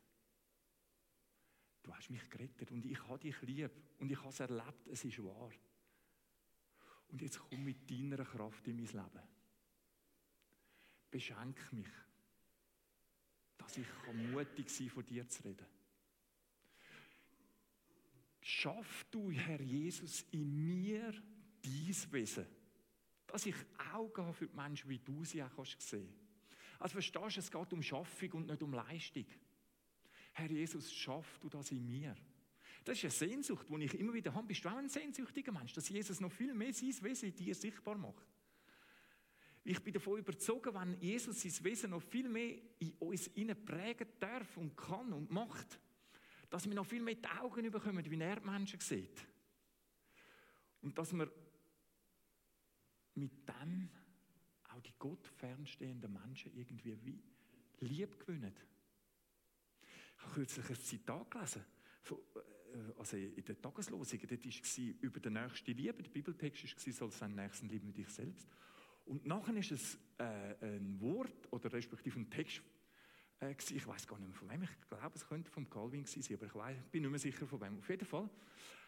du 1.82 1.94
hast 1.94 2.10
mich 2.10 2.28
gerettet 2.30 2.70
und 2.70 2.84
ich 2.84 3.00
habe 3.06 3.18
dich 3.18 3.40
lieb 3.42 3.70
und 3.98 4.10
ich 4.10 4.18
habe 4.18 4.30
es 4.30 4.40
erlebt, 4.40 4.86
es 4.88 5.04
ist 5.04 5.22
wahr. 5.22 5.52
Und 7.08 7.22
jetzt 7.22 7.38
komm 7.38 7.64
mit 7.64 7.88
deiner 7.90 8.24
Kraft 8.24 8.66
in 8.66 8.76
mein 8.76 8.86
Leben. 8.86 9.28
Beschenk 11.10 11.72
mich, 11.72 11.88
dass 13.56 13.76
ich 13.76 13.86
mutig 14.12 14.68
sein 14.70 14.90
von 14.90 15.06
dir 15.06 15.28
zu 15.28 15.44
reden. 15.44 15.66
Schaff 18.40 19.06
du, 19.10 19.30
Herr 19.30 19.60
Jesus, 19.60 20.24
in 20.30 20.66
mir 20.66 21.12
dies 21.64 22.10
Wesen, 22.12 22.46
dass 23.26 23.46
ich 23.46 23.56
Augen 23.92 24.24
habe 24.24 24.34
für 24.34 24.46
die 24.46 24.54
Menschen, 24.54 24.88
wie 24.88 24.98
du 24.98 25.24
sie 25.24 25.42
auch 25.42 25.64
sehen 25.64 26.06
kannst. 26.06 26.25
Also 26.78 26.94
verstehst 26.94 27.36
du, 27.36 27.40
es 27.40 27.50
geht 27.50 27.72
um 27.72 27.82
Schaffung 27.82 28.32
und 28.32 28.46
nicht 28.46 28.62
um 28.62 28.72
Leistung. 28.72 29.26
Herr 30.32 30.50
Jesus, 30.50 30.92
schaff 30.92 31.38
du 31.40 31.48
das 31.48 31.70
in 31.70 31.86
mir. 31.86 32.14
Das 32.84 33.02
ist 33.02 33.04
eine 33.04 33.30
Sehnsucht, 33.30 33.66
die 33.68 33.84
ich 33.84 33.98
immer 33.98 34.12
wieder 34.12 34.34
habe. 34.34 34.46
Bist 34.46 34.64
du 34.64 34.68
auch 34.68 34.76
ein 34.76 34.88
sehnsüchtiger 34.88 35.50
Mensch, 35.50 35.72
dass 35.72 35.88
Jesus 35.88 36.20
noch 36.20 36.30
viel 36.30 36.54
mehr 36.54 36.72
sein 36.72 36.94
Wesen 37.02 37.30
in 37.30 37.34
dir 37.34 37.54
sichtbar 37.54 37.96
macht? 37.96 38.24
Ich 39.64 39.82
bin 39.82 39.92
davon 39.92 40.18
überzeugt, 40.18 40.72
wenn 40.72 40.96
Jesus 41.00 41.42
sein 41.42 41.64
Wesen 41.64 41.90
noch 41.90 42.02
viel 42.02 42.28
mehr 42.28 42.56
in 42.78 42.92
uns 43.00 43.28
prägen 43.64 44.06
darf 44.20 44.56
und 44.56 44.76
kann 44.76 45.12
und 45.12 45.32
macht, 45.32 45.80
dass 46.48 46.68
wir 46.68 46.74
noch 46.74 46.86
viel 46.86 47.02
mehr 47.02 47.16
die 47.16 47.26
Augen 47.40 47.68
bekommen, 47.70 48.08
wie 48.08 48.20
er 48.20 48.36
die 48.36 48.46
Menschen 48.46 48.78
sieht. 48.78 49.26
Und 50.82 50.96
dass 50.96 51.12
wir 51.12 51.28
mit 53.16 53.32
dem 53.48 53.90
die 54.86 54.94
Gott 54.98 55.26
fernstehenden 55.26 56.12
Menschen 56.12 56.52
irgendwie 56.56 56.96
wie 57.04 57.22
lieb 57.80 58.18
gewinnen. 58.18 58.54
Ich 60.16 60.22
habe 60.24 60.34
kürzlich 60.34 60.68
ein 60.68 60.76
Zitat 60.76 61.30
gelesen, 61.30 61.64
von, 62.02 62.18
äh, 62.34 62.98
also 62.98 63.16
in 63.16 63.44
der 63.44 63.60
Tageslosung, 63.60 64.20
dort 64.28 64.44
war 64.44 64.94
über 65.00 65.20
die 65.20 65.30
nächste 65.30 65.72
Liebe, 65.72 66.02
der 66.02 66.10
Bibeltext 66.10 66.86
war, 66.86 66.92
soll 66.92 67.10
seinen 67.10 67.34
Nächsten 67.34 67.68
lieben 67.68 67.88
wie 67.88 67.92
dich 67.92 68.08
selbst. 68.08 68.48
Und 69.04 69.24
nachher 69.26 69.56
ist 69.56 69.72
es 69.72 69.98
äh, 70.18 70.54
ein 70.60 71.00
Wort 71.00 71.52
oder 71.52 71.72
respektive 71.72 72.18
ein 72.18 72.30
Text, 72.30 72.62
äh, 73.40 73.52
ich 73.52 73.86
weiß 73.86 74.06
gar 74.06 74.18
nicht 74.18 74.28
mehr 74.28 74.36
von 74.36 74.50
wem, 74.50 74.62
ich 74.62 74.88
glaube, 74.88 75.14
es 75.14 75.26
könnte 75.26 75.50
vom 75.50 75.68
Calvin 75.68 76.04
sein, 76.04 76.24
aber 76.34 76.46
ich 76.46 76.54
weiß, 76.54 76.78
bin 76.90 77.02
nicht 77.02 77.10
mehr 77.10 77.18
sicher 77.18 77.46
von 77.46 77.60
wem. 77.60 77.78
Auf 77.78 77.88
jeden 77.88 78.06
Fall 78.06 78.28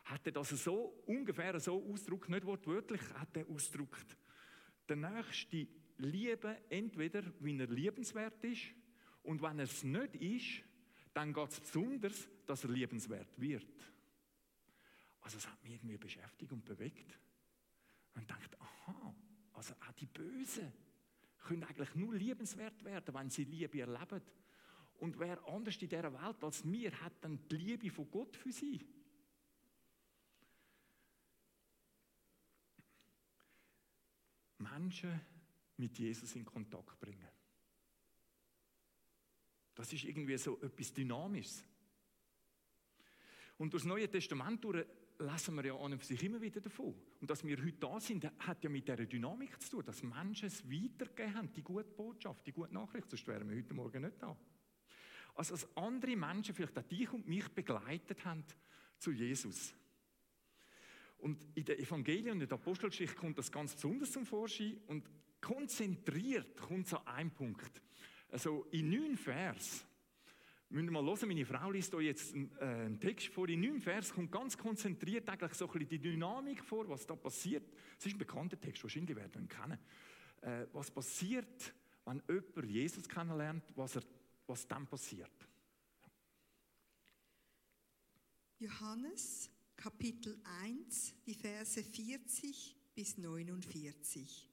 hat 0.04 0.26
er 0.26 0.32
das 0.32 0.48
so 0.50 1.02
ungefähr 1.06 1.58
so 1.60 1.84
ausgedrückt, 1.84 2.30
nicht 2.30 2.46
wortwörtlich, 2.46 3.00
hat 3.14 3.36
er 3.36 3.48
ausgedrückt, 3.48 4.16
der 4.88 4.96
Nächste 4.96 5.68
lieben 5.98 6.56
entweder, 6.68 7.22
wie 7.40 7.58
er 7.58 7.66
liebenswert 7.66 8.42
ist, 8.44 8.74
und 9.22 9.42
wenn 9.42 9.58
er 9.58 9.64
es 9.64 9.82
nicht 9.84 10.16
ist, 10.16 10.64
dann 11.12 11.32
geht 11.32 11.50
es 11.50 11.60
besonders, 11.60 12.28
dass 12.46 12.64
er 12.64 12.70
liebenswert 12.70 13.38
wird. 13.38 13.92
Also 15.20 15.36
es 15.36 15.46
hat 15.46 15.62
mich 15.62 15.74
irgendwie 15.74 15.98
beschäftigt 15.98 16.52
und 16.52 16.64
bewegt. 16.64 17.18
Und 18.14 18.30
denkt, 18.30 18.58
aha, 18.60 19.14
also 19.52 19.74
auch 19.74 19.92
die 19.92 20.06
Bösen 20.06 20.72
können 21.40 21.64
eigentlich 21.64 21.94
nur 21.94 22.14
liebenswert 22.14 22.82
werden, 22.84 23.14
wenn 23.14 23.30
sie 23.30 23.44
Liebe 23.44 23.80
erleben. 23.80 24.22
Und 24.98 25.18
wer 25.18 25.46
anders 25.46 25.76
in 25.76 25.88
dieser 25.88 26.12
Welt 26.12 26.42
als 26.42 26.64
wir 26.64 26.90
hat 27.00 27.12
dann 27.20 27.38
die 27.48 27.56
Liebe 27.56 27.90
von 27.90 28.10
Gott 28.10 28.36
für 28.36 28.52
sie. 28.52 28.84
Menschen 34.58 35.20
mit 35.78 35.98
Jesus 35.98 36.34
in 36.36 36.44
Kontakt 36.44 37.00
bringen. 37.00 37.28
Das 39.74 39.92
ist 39.92 40.04
irgendwie 40.04 40.36
so 40.36 40.60
etwas 40.60 40.92
Dynamisches. 40.92 41.64
Und 43.58 43.72
durch 43.72 43.82
das 43.82 43.88
Neue 43.88 44.08
Testament 44.08 44.62
durch 44.64 44.84
lesen 45.20 45.54
wir 45.56 45.64
ja 45.64 45.74
an 45.74 45.92
und 45.92 45.98
für 45.98 46.06
sich 46.06 46.22
immer 46.22 46.40
wieder 46.40 46.60
davon. 46.60 46.94
Und 47.20 47.30
dass 47.30 47.44
wir 47.44 47.56
heute 47.58 47.78
da 47.78 47.98
sind, 47.98 48.24
hat 48.24 48.62
ja 48.62 48.70
mit 48.70 48.86
dieser 48.86 49.04
Dynamik 49.04 49.60
zu 49.60 49.70
tun, 49.70 49.84
dass 49.84 50.02
Menschen 50.02 50.46
es 50.46 50.64
weitergegeben 50.70 51.34
haben, 51.34 51.52
die 51.52 51.62
gute 51.62 51.90
Botschaft, 51.90 52.46
die 52.46 52.52
gute 52.52 52.72
Nachricht, 52.74 53.08
sonst 53.08 53.26
wären 53.26 53.48
wir 53.48 53.56
heute 53.56 53.74
Morgen 53.74 54.02
nicht 54.02 54.20
da. 54.20 54.36
Also 55.34 55.54
dass 55.54 55.76
andere 55.76 56.16
Menschen 56.16 56.54
vielleicht 56.54 56.78
auch 56.78 56.82
dich 56.82 57.12
und 57.12 57.26
mich 57.26 57.48
begleitet 57.48 58.24
haben 58.24 58.44
zu 58.98 59.10
Jesus. 59.10 59.74
Und 61.18 61.44
in 61.54 61.64
der 61.64 61.80
Evangelien 61.80 62.32
und 62.32 62.42
in 62.42 62.48
der 62.48 62.58
Apostelgeschichte 62.58 63.16
kommt 63.16 63.38
das 63.38 63.50
ganz 63.50 63.74
besonders 63.74 64.12
zum 64.12 64.24
Vorschein 64.24 64.78
und 64.86 65.08
konzentriert 65.40 66.56
kommt 66.56 66.86
es 66.86 66.94
an 66.94 67.06
einen 67.06 67.30
Punkt. 67.30 67.82
Also 68.30 68.66
in 68.70 68.90
neun 68.90 69.16
Vers, 69.16 69.84
müssen 70.68 70.92
mal 70.92 71.02
hören, 71.02 71.28
meine 71.28 71.46
Frau 71.46 71.70
liest 71.70 71.92
hier 71.92 72.02
jetzt 72.02 72.34
einen, 72.34 72.50
äh, 72.58 72.64
einen 72.64 73.00
Text 73.00 73.28
vor, 73.28 73.48
in 73.48 73.60
neun 73.60 73.80
Vers 73.80 74.12
kommt 74.12 74.30
ganz 74.30 74.56
konzentriert 74.56 75.28
eigentlich 75.28 75.54
so 75.54 75.66
ein 75.66 75.72
bisschen 75.72 75.88
die 75.88 75.98
Dynamik 75.98 76.62
vor, 76.62 76.88
was 76.88 77.06
da 77.06 77.16
passiert. 77.16 77.64
Es 77.98 78.06
ist 78.06 78.14
ein 78.14 78.18
bekannter 78.18 78.60
Text, 78.60 78.82
wahrscheinlich 78.82 79.16
werden 79.16 79.32
wir 79.34 79.40
ihn 79.40 79.48
kennen. 79.48 79.78
Äh, 80.42 80.66
was 80.72 80.90
passiert, 80.90 81.72
wenn 82.04 82.22
jemand 82.28 82.70
Jesus 82.70 83.08
kennenlernt, 83.08 83.64
was, 83.74 83.96
er, 83.96 84.02
was 84.46 84.66
dann 84.66 84.86
passiert. 84.86 85.48
Johannes 88.58 89.50
Kapitel 89.76 90.36
1, 90.62 91.14
die 91.24 91.34
Verse 91.34 91.82
40 91.82 92.76
bis 92.94 93.16
49. 93.16 94.47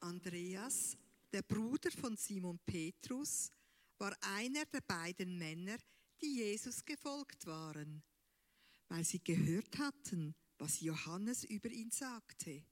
Andreas, 0.00 0.96
der 1.32 1.42
Bruder 1.42 1.90
von 1.90 2.16
Simon 2.16 2.58
Petrus, 2.66 3.50
war 3.98 4.16
einer 4.22 4.64
der 4.66 4.80
beiden 4.80 5.38
Männer, 5.38 5.76
die 6.20 6.36
Jesus 6.36 6.84
gefolgt 6.84 7.46
waren. 7.46 8.02
Weil 8.88 9.04
sie 9.04 9.22
gehört 9.22 9.78
hatten, 9.78 10.34
was 10.58 10.80
Johannes 10.80 11.44
über 11.44 11.70
ihn 11.70 11.90
sagte. 11.90 12.64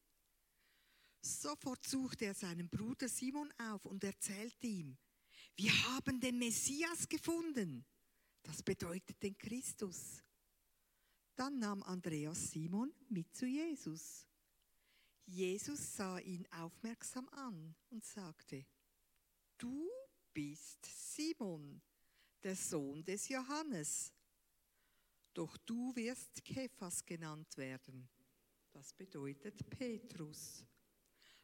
Sofort 1.21 1.87
suchte 1.87 2.27
er 2.27 2.35
seinen 2.35 2.69
Bruder 2.69 3.09
Simon 3.09 3.53
auf 3.59 3.85
und 3.85 4.05
erzählte 4.05 4.67
ihm, 4.67 4.97
wir 5.57 5.73
haben 5.89 6.21
den 6.21 6.39
Messias 6.39 7.09
gefunden. 7.09 7.85
Das 8.43 8.63
bedeutet 8.63 9.23
den 9.23 9.37
Christus. 9.37 10.23
Dann 11.35 11.59
nahm 11.59 11.83
Andreas 11.83 12.51
Simon 12.51 12.93
mit 13.09 13.35
zu 13.35 13.47
Jesus. 13.47 14.28
Jesus 15.31 15.95
sah 15.95 16.19
ihn 16.21 16.47
aufmerksam 16.51 17.29
an 17.29 17.75
und 17.91 18.03
sagte, 18.03 18.65
du 19.59 19.91
bist 20.33 20.79
Simon, 20.87 21.83
der 22.43 22.57
Sohn 22.57 23.05
des 23.05 23.29
Johannes. 23.29 24.11
Doch 25.35 25.59
du 25.59 25.95
wirst 25.95 26.43
Kephas 26.43 27.05
genannt 27.05 27.59
werden. 27.59 28.09
Das 28.73 28.95
bedeutet 28.95 29.69
Petrus. 29.69 30.65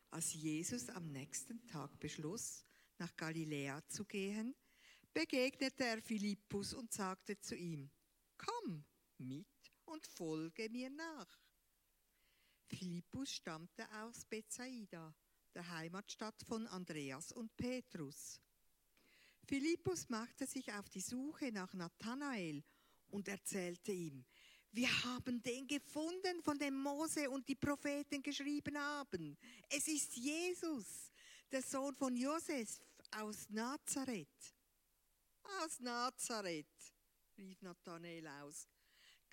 Als 0.08 0.32
Jesus 0.32 0.88
am 0.88 1.12
nächsten 1.12 1.66
Tag 1.66 2.00
beschloss, 2.00 2.64
nach 2.96 3.14
Galiläa 3.14 3.86
zu 3.86 4.06
gehen, 4.06 4.54
begegnete 5.12 5.84
er 5.84 6.00
Philippus 6.00 6.72
und 6.72 6.90
sagte 6.90 7.38
zu 7.38 7.54
ihm, 7.54 7.90
Komm 8.38 8.86
mit 9.18 9.46
und 9.84 10.06
folge 10.06 10.70
mir 10.70 10.88
nach. 10.88 11.43
Philippus 12.68 13.30
stammte 13.32 13.86
aus 14.02 14.24
Bethsaida, 14.24 15.14
der 15.54 15.70
Heimatstadt 15.70 16.42
von 16.42 16.66
Andreas 16.66 17.32
und 17.32 17.56
Petrus. 17.56 18.40
Philippus 19.46 20.08
machte 20.08 20.46
sich 20.46 20.72
auf 20.72 20.88
die 20.88 21.00
Suche 21.00 21.52
nach 21.52 21.72
Nathanael 21.74 22.62
und 23.08 23.28
erzählte 23.28 23.92
ihm, 23.92 24.24
wir 24.72 24.88
haben 25.04 25.40
den 25.40 25.68
gefunden, 25.68 26.42
von 26.42 26.58
dem 26.58 26.74
Mose 26.74 27.30
und 27.30 27.48
die 27.48 27.54
Propheten 27.54 28.20
geschrieben 28.22 28.76
haben. 28.76 29.38
Es 29.68 29.86
ist 29.86 30.16
Jesus, 30.16 31.12
der 31.52 31.62
Sohn 31.62 31.94
von 31.94 32.16
Josef 32.16 32.80
aus 33.12 33.48
Nazareth. 33.50 34.54
Aus 35.62 35.78
Nazareth, 35.78 36.66
rief 37.38 37.62
Nathanael 37.62 38.26
aus. 38.26 38.66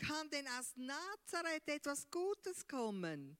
Kann 0.01 0.29
denn 0.31 0.47
aus 0.47 0.75
Nazareth 0.77 1.67
etwas 1.67 2.09
Gutes 2.09 2.67
kommen? 2.67 3.37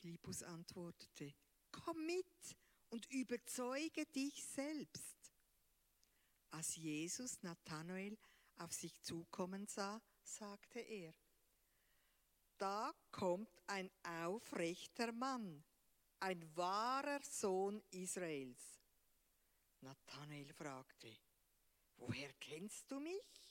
Philippus 0.00 0.42
antwortete, 0.42 1.34
komm 1.70 2.06
mit 2.06 2.56
und 2.88 3.10
überzeuge 3.10 4.06
dich 4.06 4.42
selbst. 4.42 5.34
Als 6.50 6.76
Jesus 6.76 7.42
Nathanael 7.42 8.16
auf 8.56 8.72
sich 8.72 8.98
zukommen 9.02 9.66
sah, 9.66 10.00
sagte 10.22 10.80
er, 10.80 11.12
da 12.56 12.94
kommt 13.10 13.50
ein 13.66 13.90
aufrechter 14.02 15.12
Mann, 15.12 15.62
ein 16.20 16.56
wahrer 16.56 17.20
Sohn 17.22 17.82
Israels. 17.90 18.80
Nathanael 19.82 20.50
fragte, 20.54 21.14
woher 21.96 22.32
kennst 22.34 22.90
du 22.90 22.98
mich? 22.98 23.43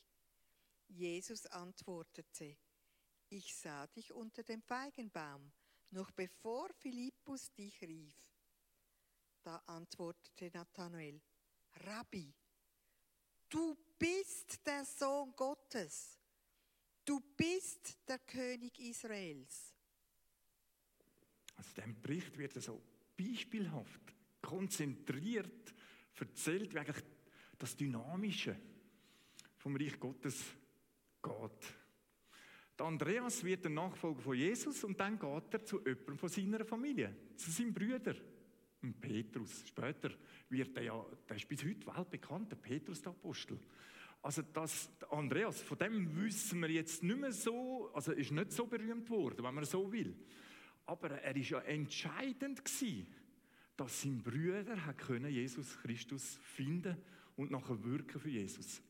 Jesus 0.93 1.45
antwortete, 1.47 2.55
ich 3.29 3.55
sah 3.55 3.88
dich 3.88 4.13
unter 4.13 4.43
dem 4.43 4.62
Feigenbaum, 4.62 5.51
noch 5.91 6.12
bevor 6.12 6.69
Philippus 6.79 7.51
dich 7.53 7.81
rief. 7.81 8.15
Da 9.41 9.57
antwortete 9.65 10.51
Nathanael, 10.53 11.19
Rabbi, 11.85 12.33
du 13.50 13.75
bist 13.97 14.65
der 14.65 14.85
Sohn 14.85 15.33
Gottes, 15.35 16.19
du 17.03 17.19
bist 17.35 17.97
der 18.07 18.19
König 18.19 18.79
Israels. 18.79 19.73
Also 21.56 21.69
in 21.69 21.75
diesem 21.75 22.01
Bericht 22.01 22.38
wird 22.38 22.53
so 22.62 22.82
beispielhaft, 23.17 24.13
konzentriert 24.41 25.73
erzählt, 26.15 26.73
wie 26.73 26.79
eigentlich 26.79 27.03
das 27.58 27.75
Dynamische 27.75 28.58
vom 29.58 29.75
Reich 29.75 29.99
Gottes 29.99 30.43
geht. 31.23 31.75
Der 32.77 32.86
Andreas 32.86 33.43
wird 33.43 33.63
der 33.63 33.71
Nachfolger 33.71 34.21
von 34.21 34.36
Jesus 34.36 34.83
und 34.83 34.99
dann 34.99 35.17
geht 35.17 35.53
er 35.53 35.63
zu 35.63 35.79
jemandem 35.79 36.17
von 36.17 36.29
seiner 36.29 36.65
Familie, 36.65 37.15
zu 37.36 37.51
seinem 37.51 37.73
Brüder. 37.73 38.15
Und 38.81 38.99
Petrus, 38.99 39.63
später 39.67 40.12
wird 40.49 40.75
er 40.75 40.83
ja, 40.83 41.05
der 41.29 41.36
ist 41.38 41.47
bis 41.47 41.63
heute 41.63 41.88
weltbekannt, 41.88 42.51
der 42.51 42.57
Petrus 42.57 43.01
der 43.01 43.12
Apostel. 43.12 43.59
Also 44.21 44.41
das, 44.41 44.89
Andreas, 45.09 45.62
von 45.62 45.77
dem 45.77 46.15
wissen 46.15 46.62
wir 46.62 46.69
jetzt 46.69 47.03
nicht 47.03 47.19
mehr 47.19 47.31
so, 47.31 47.91
also 47.93 48.12
ist 48.13 48.31
nicht 48.31 48.51
so 48.51 48.65
berühmt 48.65 49.09
worden, 49.09 49.43
wenn 49.43 49.53
man 49.53 49.65
so 49.65 49.91
will. 49.91 50.15
Aber 50.86 51.12
er 51.12 51.36
ist 51.36 51.49
ja 51.49 51.59
entscheidend 51.59 52.63
gewesen, 52.63 53.07
dass 53.75 54.01
sein 54.01 54.21
Brüder 54.21 54.77
Jesus 55.27 55.77
Christus 55.81 56.38
finden 56.41 56.97
und 57.36 57.51
nachher 57.51 57.83
wirken 57.83 58.19
für 58.19 58.29
Jesus. 58.29 58.81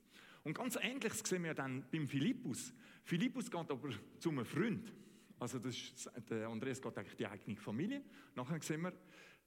Und 0.43 0.53
ganz 0.53 0.77
Ähnliches 0.81 1.19
sehen 1.19 1.43
wir 1.43 1.53
dann 1.53 1.85
beim 1.89 2.07
Philippus. 2.07 2.73
Philippus 3.03 3.49
geht 3.49 3.71
aber 3.71 3.89
zu 4.19 4.29
einem 4.29 4.45
Freund. 4.45 4.93
Also 5.39 5.59
das 5.59 5.75
ist, 5.75 6.11
der 6.29 6.47
Andreas 6.47 6.81
geht 6.81 6.97
eigentlich 6.97 7.15
die 7.15 7.27
eigene 7.27 7.55
Familie. 7.55 8.03
Nachher 8.35 8.61
sehen 8.61 8.81
wir 8.81 8.93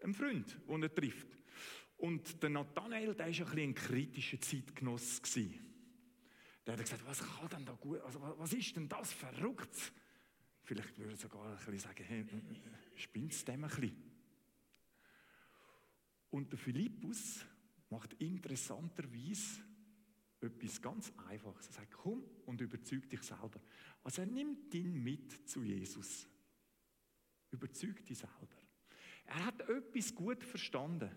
einen 0.03 0.15
Freund, 0.15 0.59
den 0.69 0.83
er 0.83 0.95
trifft. 0.95 1.29
Und 1.99 2.43
der 2.43 2.51
Nathanael, 2.51 3.15
der 3.15 3.19
war 3.19 3.27
ein, 3.27 3.33
bisschen 3.33 3.59
ein 3.59 3.75
kritischer 3.75 4.41
Zeitgenoss. 4.41 5.23
Gewesen. 5.23 5.67
Der 6.67 6.75
hat 6.75 6.81
gesagt, 6.81 7.07
was 7.07 7.21
kann 7.21 7.49
denn 7.49 7.65
da 7.65 7.73
gut, 7.75 8.01
also 8.01 8.21
was 8.39 8.53
ist 8.53 8.75
denn 8.77 8.89
das 8.89 9.13
verrückt? 9.13 9.93
Vielleicht 10.65 10.99
würde 10.99 11.13
er 11.13 11.17
sogar 11.17 11.47
ein 11.47 11.57
bisschen 11.57 11.79
sagen, 11.79 12.05
hey, 12.05 12.27
spinnt 12.97 13.33
es 13.33 13.45
dem 13.45 13.63
ein 13.63 13.71
bisschen? 13.71 13.97
Und 16.31 16.51
der 16.51 16.59
Philippus 16.59 17.47
macht 17.89 18.15
interessanterweise 18.15 19.63
etwas 20.41 20.81
ganz 20.81 21.13
Einfaches. 21.29 21.67
Er 21.69 21.73
sagt, 21.73 21.93
komm 21.93 22.25
und 22.45 22.61
überzeug 22.61 23.09
dich 23.09 23.23
selber. 23.23 23.61
Also 24.03 24.23
er 24.23 24.27
nimmt 24.27 24.73
ihn 24.75 25.03
mit 25.03 25.49
zu 25.49 25.63
Jesus. 25.63 26.29
Überzeug 27.51 28.05
dich 28.05 28.19
selber. 28.19 28.49
Er 29.25 29.47
hat 29.47 29.61
etwas 29.63 30.15
gut 30.15 30.45
verstanden. 30.45 31.11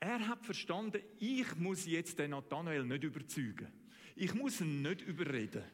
Er 0.00 0.26
hat 0.26 0.44
verstanden, 0.44 1.02
ich 1.18 1.54
muss 1.56 1.86
jetzt 1.86 2.18
den 2.18 2.32
Nathanael 2.32 2.84
nicht 2.84 3.04
überzeugen. 3.04 3.72
Ich 4.16 4.34
muss 4.34 4.60
ihn 4.60 4.82
nicht 4.82 5.02
überreden. 5.02 5.64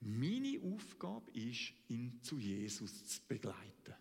Meine 0.00 0.60
Aufgabe 0.60 1.30
ist, 1.32 1.72
ihn 1.88 2.20
zu 2.20 2.38
Jesus 2.38 3.06
zu 3.06 3.20
begleiten. 3.26 3.94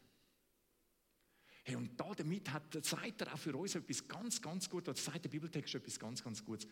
Hey, 1.65 1.75
und 1.77 1.97
da 1.97 2.13
damit 2.13 2.51
hat, 2.51 2.85
sagt 2.85 3.21
er 3.21 3.33
auch 3.33 3.37
für 3.37 3.55
uns 3.55 3.75
etwas 3.75 4.05
ganz, 4.05 4.41
ganz 4.41 4.69
Gutes, 4.69 4.89
oder 4.89 4.99
sagt 4.99 5.25
der 5.25 5.29
Bibeltext 5.29 5.73
etwas 5.75 5.97
ganz, 5.97 6.21
ganz 6.21 6.43
Gutes. 6.43 6.69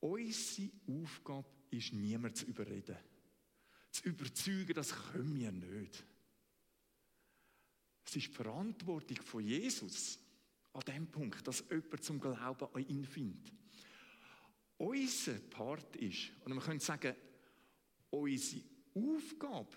Unsere 0.00 0.70
Aufgabe 0.86 1.48
ist, 1.70 1.94
niemand 1.94 2.36
zu 2.36 2.44
überreden. 2.44 2.96
Zu 3.90 4.04
überzeugen, 4.04 4.74
das 4.74 4.94
können 4.94 5.34
wir 5.34 5.50
nicht. 5.50 6.04
Es 8.04 8.16
ist 8.16 8.26
die 8.26 8.32
Verantwortung 8.32 9.16
von 9.22 9.42
Jesus 9.42 10.18
an 10.72 10.82
dem 10.82 11.06
Punkt, 11.06 11.46
dass 11.46 11.64
jemand 11.70 12.04
zum 12.04 12.20
Glauben 12.20 12.68
an 12.74 12.88
ihn 12.88 13.04
findet. 13.06 13.52
Unser 14.76 15.38
Part 15.50 15.96
ist, 15.96 16.30
und 16.44 16.54
man 16.54 16.62
könnte 16.62 16.84
sagen, 16.84 17.14
unsere 18.10 18.62
Aufgabe 18.94 19.76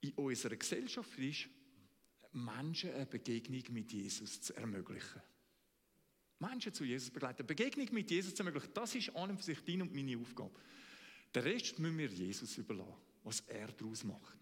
in 0.00 0.12
unserer 0.14 0.56
Gesellschaft 0.56 1.18
ist, 1.18 1.48
Menschen 2.32 2.92
eine 2.94 3.06
Begegnung 3.06 3.62
mit 3.70 3.92
Jesus 3.92 4.40
zu 4.40 4.54
ermöglichen. 4.56 5.20
Menschen 6.38 6.72
zu 6.72 6.84
Jesus 6.84 7.10
begleiten. 7.10 7.46
Begegnung 7.46 7.88
mit 7.92 8.10
Jesus 8.10 8.34
zu 8.34 8.42
ermöglichen, 8.42 8.72
das 8.72 8.94
ist 8.94 9.14
an 9.14 9.30
und 9.30 9.36
für 9.38 9.44
sich 9.44 9.64
deine 9.64 9.82
und 9.82 9.94
meine 9.94 10.16
Aufgabe. 10.16 10.58
Den 11.34 11.42
Rest 11.42 11.78
müssen 11.78 11.98
wir 11.98 12.08
Jesus 12.08 12.56
überlassen, 12.58 12.94
was 13.22 13.40
er 13.40 13.68
daraus 13.68 14.04
macht. 14.04 14.36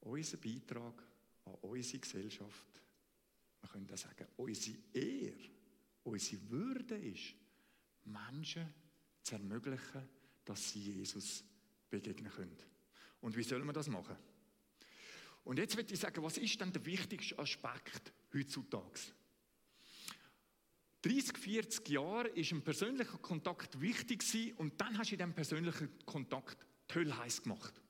Unser 0.00 0.38
Beitrag 0.38 1.02
an 1.44 1.54
unsere 1.60 1.98
Gesellschaft 2.00 2.82
man 3.62 3.70
könnte 3.72 3.96
sagen, 3.96 4.26
unsere 4.36 4.76
Ehre, 4.92 5.50
unsere 6.04 6.50
Würde 6.50 6.96
ist, 6.96 7.34
Menschen 8.04 8.72
zu 9.22 9.34
ermöglichen, 9.34 10.08
dass 10.44 10.70
sie 10.70 10.80
Jesus 10.80 11.44
begegnen 11.88 12.32
können. 12.32 12.56
Und 13.20 13.36
wie 13.36 13.42
sollen 13.42 13.66
wir 13.66 13.72
das 13.72 13.88
machen? 13.88 14.16
Und 15.44 15.58
jetzt 15.58 15.76
würde 15.76 15.92
ich 15.92 16.00
sagen, 16.00 16.22
was 16.22 16.38
ist 16.38 16.60
denn 16.60 16.72
der 16.72 16.84
wichtigste 16.84 17.38
Aspekt 17.38 18.12
heutzutage? 18.32 19.00
30, 21.02 21.38
40 21.38 21.88
Jahre 21.88 22.28
ist 22.28 22.52
ein 22.52 22.62
persönlicher 22.62 23.18
Kontakt 23.18 23.80
wichtig 23.80 24.22
und 24.58 24.78
dann 24.80 24.98
hast 24.98 25.10
du 25.10 25.14
in 25.14 25.18
diesem 25.18 25.34
persönlichen 25.34 25.88
Kontakt 26.04 26.58
die 26.90 26.94
Hölle 26.94 27.16
heiß 27.16 27.42
gemacht. 27.42 27.80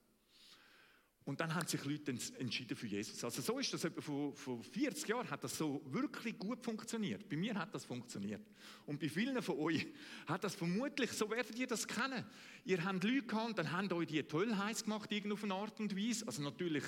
Und 1.25 1.41
dann 1.41 1.55
haben 1.55 1.67
sich 1.67 1.85
Leute 1.85 2.13
entschieden 2.39 2.77
für 2.77 2.87
Jesus. 2.87 3.23
Also 3.23 3.43
so 3.43 3.59
ist 3.59 3.73
das 3.73 3.85
etwa 3.85 4.01
vor, 4.01 4.35
vor 4.35 4.63
40 4.63 5.07
Jahren 5.07 5.31
hat 5.31 5.45
das 5.45 5.57
so 5.57 5.83
wirklich 5.87 6.39
gut 6.39 6.65
funktioniert. 6.65 7.29
Bei 7.29 7.37
mir 7.37 7.55
hat 7.55 7.75
das 7.75 7.85
funktioniert. 7.85 8.41
Und 8.87 8.99
bei 8.99 9.09
vielen 9.09 9.41
von 9.43 9.59
euch 9.59 9.87
hat 10.27 10.43
das 10.43 10.55
vermutlich, 10.55 11.13
so 11.13 11.31
werdet 11.31 11.59
ihr 11.59 11.67
das 11.67 11.87
kennen. 11.87 12.25
Ihr 12.65 12.83
habt 12.83 13.05
Leute 13.05 13.27
gehabt, 13.27 13.59
dann 13.59 13.71
haben 13.71 13.93
euch 13.93 14.07
die 14.07 14.23
toll 14.23 14.57
heiß 14.57 14.85
gemacht, 14.85 15.11
auf 15.31 15.45
eine 15.45 15.55
Art 15.55 15.79
und 15.79 15.97
Weise. 15.97 16.27
Also 16.27 16.43
natürlich 16.43 16.85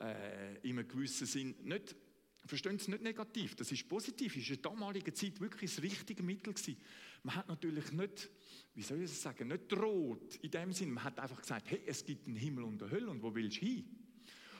äh, 0.00 0.56
in 0.62 0.78
einem 0.78 0.88
gewissen 0.88 1.26
Sinn 1.26 1.54
nicht 1.62 1.96
Verstehen 2.46 2.78
Sie 2.78 2.92
nicht 2.92 3.02
negativ, 3.02 3.56
das 3.56 3.72
ist 3.72 3.88
positiv. 3.88 4.36
Es 4.36 4.44
war 4.44 4.56
in 4.56 4.62
der 4.62 4.70
damaligen 4.70 5.14
Zeit 5.14 5.40
wirklich 5.40 5.74
das 5.74 5.82
richtige 5.82 6.22
Mittel. 6.22 6.54
Gewesen. 6.54 6.76
Man 7.26 7.34
hat 7.34 7.48
natürlich 7.48 7.90
nicht, 7.90 8.30
wie 8.76 8.82
soll 8.82 9.02
ich 9.02 9.10
das 9.10 9.20
sagen, 9.20 9.48
nicht 9.48 9.72
droht 9.72 10.36
in 10.36 10.50
dem 10.52 10.72
Sinne. 10.72 10.92
Man 10.92 11.02
hat 11.02 11.18
einfach 11.18 11.40
gesagt, 11.40 11.68
hey, 11.68 11.82
es 11.84 12.04
gibt 12.04 12.28
einen 12.28 12.36
Himmel 12.36 12.62
und 12.62 12.80
eine 12.80 12.92
Hölle 12.92 13.10
und 13.10 13.20
wo 13.20 13.34
willst 13.34 13.56
du 13.60 13.66
hin? 13.66 13.84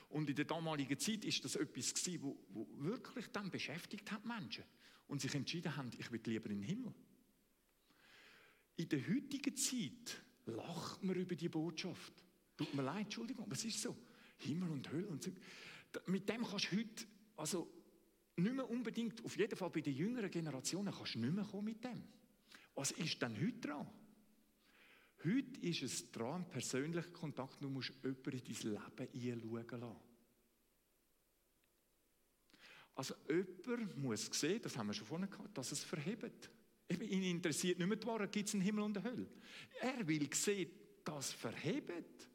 Und 0.09 0.29
in 0.29 0.35
der 0.35 0.47
damaligen 0.47 0.99
Zeit 0.99 1.25
ist 1.25 1.45
das 1.45 1.55
etwas 1.55 1.95
gewesen, 1.95 2.23
wo, 2.23 2.37
wo 2.49 2.67
wirklich 2.79 3.29
dann 3.29 3.53
beschäftigt 3.53 4.11
hat 4.11 4.27
Menschen 4.27 4.65
und 5.07 5.21
sich 5.21 5.33
entschieden 5.33 5.77
haben, 5.77 5.93
ich 5.97 6.11
will 6.11 6.21
lieber 6.25 6.51
in 6.51 6.61
den 6.61 6.69
Himmel. 6.69 6.93
In 8.75 8.89
der 8.89 9.07
heutigen 9.07 9.55
Zeit 9.55 10.25
lacht 10.47 11.05
man 11.05 11.15
über 11.15 11.37
die 11.37 11.49
Botschaft. 11.49 12.15
Tut 12.57 12.75
mir 12.75 12.83
leid, 12.83 13.05
Entschuldigung, 13.05 13.45
aber 13.45 13.55
es 13.55 13.65
ist 13.65 13.81
so. 13.81 13.97
Himmel 14.39 14.71
und 14.71 14.91
Hölle 14.91 15.07
und 15.07 15.23
so. 15.23 15.31
Mit 16.07 16.29
dem 16.29 16.43
kannst 16.43 16.73
du 16.73 16.79
heute, 16.79 17.07
also 17.37 17.73
nicht 18.35 18.57
mehr 18.57 18.69
unbedingt, 18.69 19.25
auf 19.25 19.37
jeden 19.37 19.57
Fall 19.57 19.71
bei 19.71 19.83
den 19.83 19.95
jüngeren 19.95 20.33
Generationen 20.33 20.93
kannst 20.93 21.15
du 21.15 21.21
nicht 21.21 21.33
mehr 21.33 21.45
kommen 21.45 21.67
mit 21.67 21.85
dem. 21.85 22.03
Was 22.77 22.91
ist 22.93 23.21
denn 23.21 23.35
heute 23.41 23.59
dran? 23.59 23.91
Heute 25.25 25.61
ist 25.61 25.83
es 25.83 26.13
dran, 26.13 26.49
persönlicher 26.49 27.11
Kontakt, 27.11 27.61
du 27.61 27.71
musst 27.71 27.93
jemanden 28.05 28.31
in 28.31 28.43
dein 28.45 29.41
Leben 29.41 29.57
einschauen 29.59 29.81
lassen. 29.81 30.01
Also 32.95 33.15
jemand 33.29 33.97
muss 33.97 34.27
sehen, 34.27 34.61
das 34.63 34.77
haben 34.77 34.87
wir 34.87 34.95
schon 34.95 35.07
vorhin 35.07 35.29
gehabt, 35.29 35.57
dass 35.57 35.73
es 35.73 35.83
verhebt. 35.83 36.51
Eben, 36.89 37.03
ihn 37.03 37.23
interessiert 37.25 37.79
nicht 37.79 37.89
mehr 37.89 37.97
die 37.97 38.07
Wahrheit, 38.07 38.33
gibt 38.33 38.49
es 38.49 38.55
einen 38.55 38.63
Himmel 38.63 38.85
und 38.85 38.97
eine 38.99 39.11
Hölle. 39.11 39.29
Er 39.81 40.07
will 40.07 40.33
sehen, 40.33 40.71
dass 41.05 41.29
es 41.29 41.33
verhebt. 41.33 42.29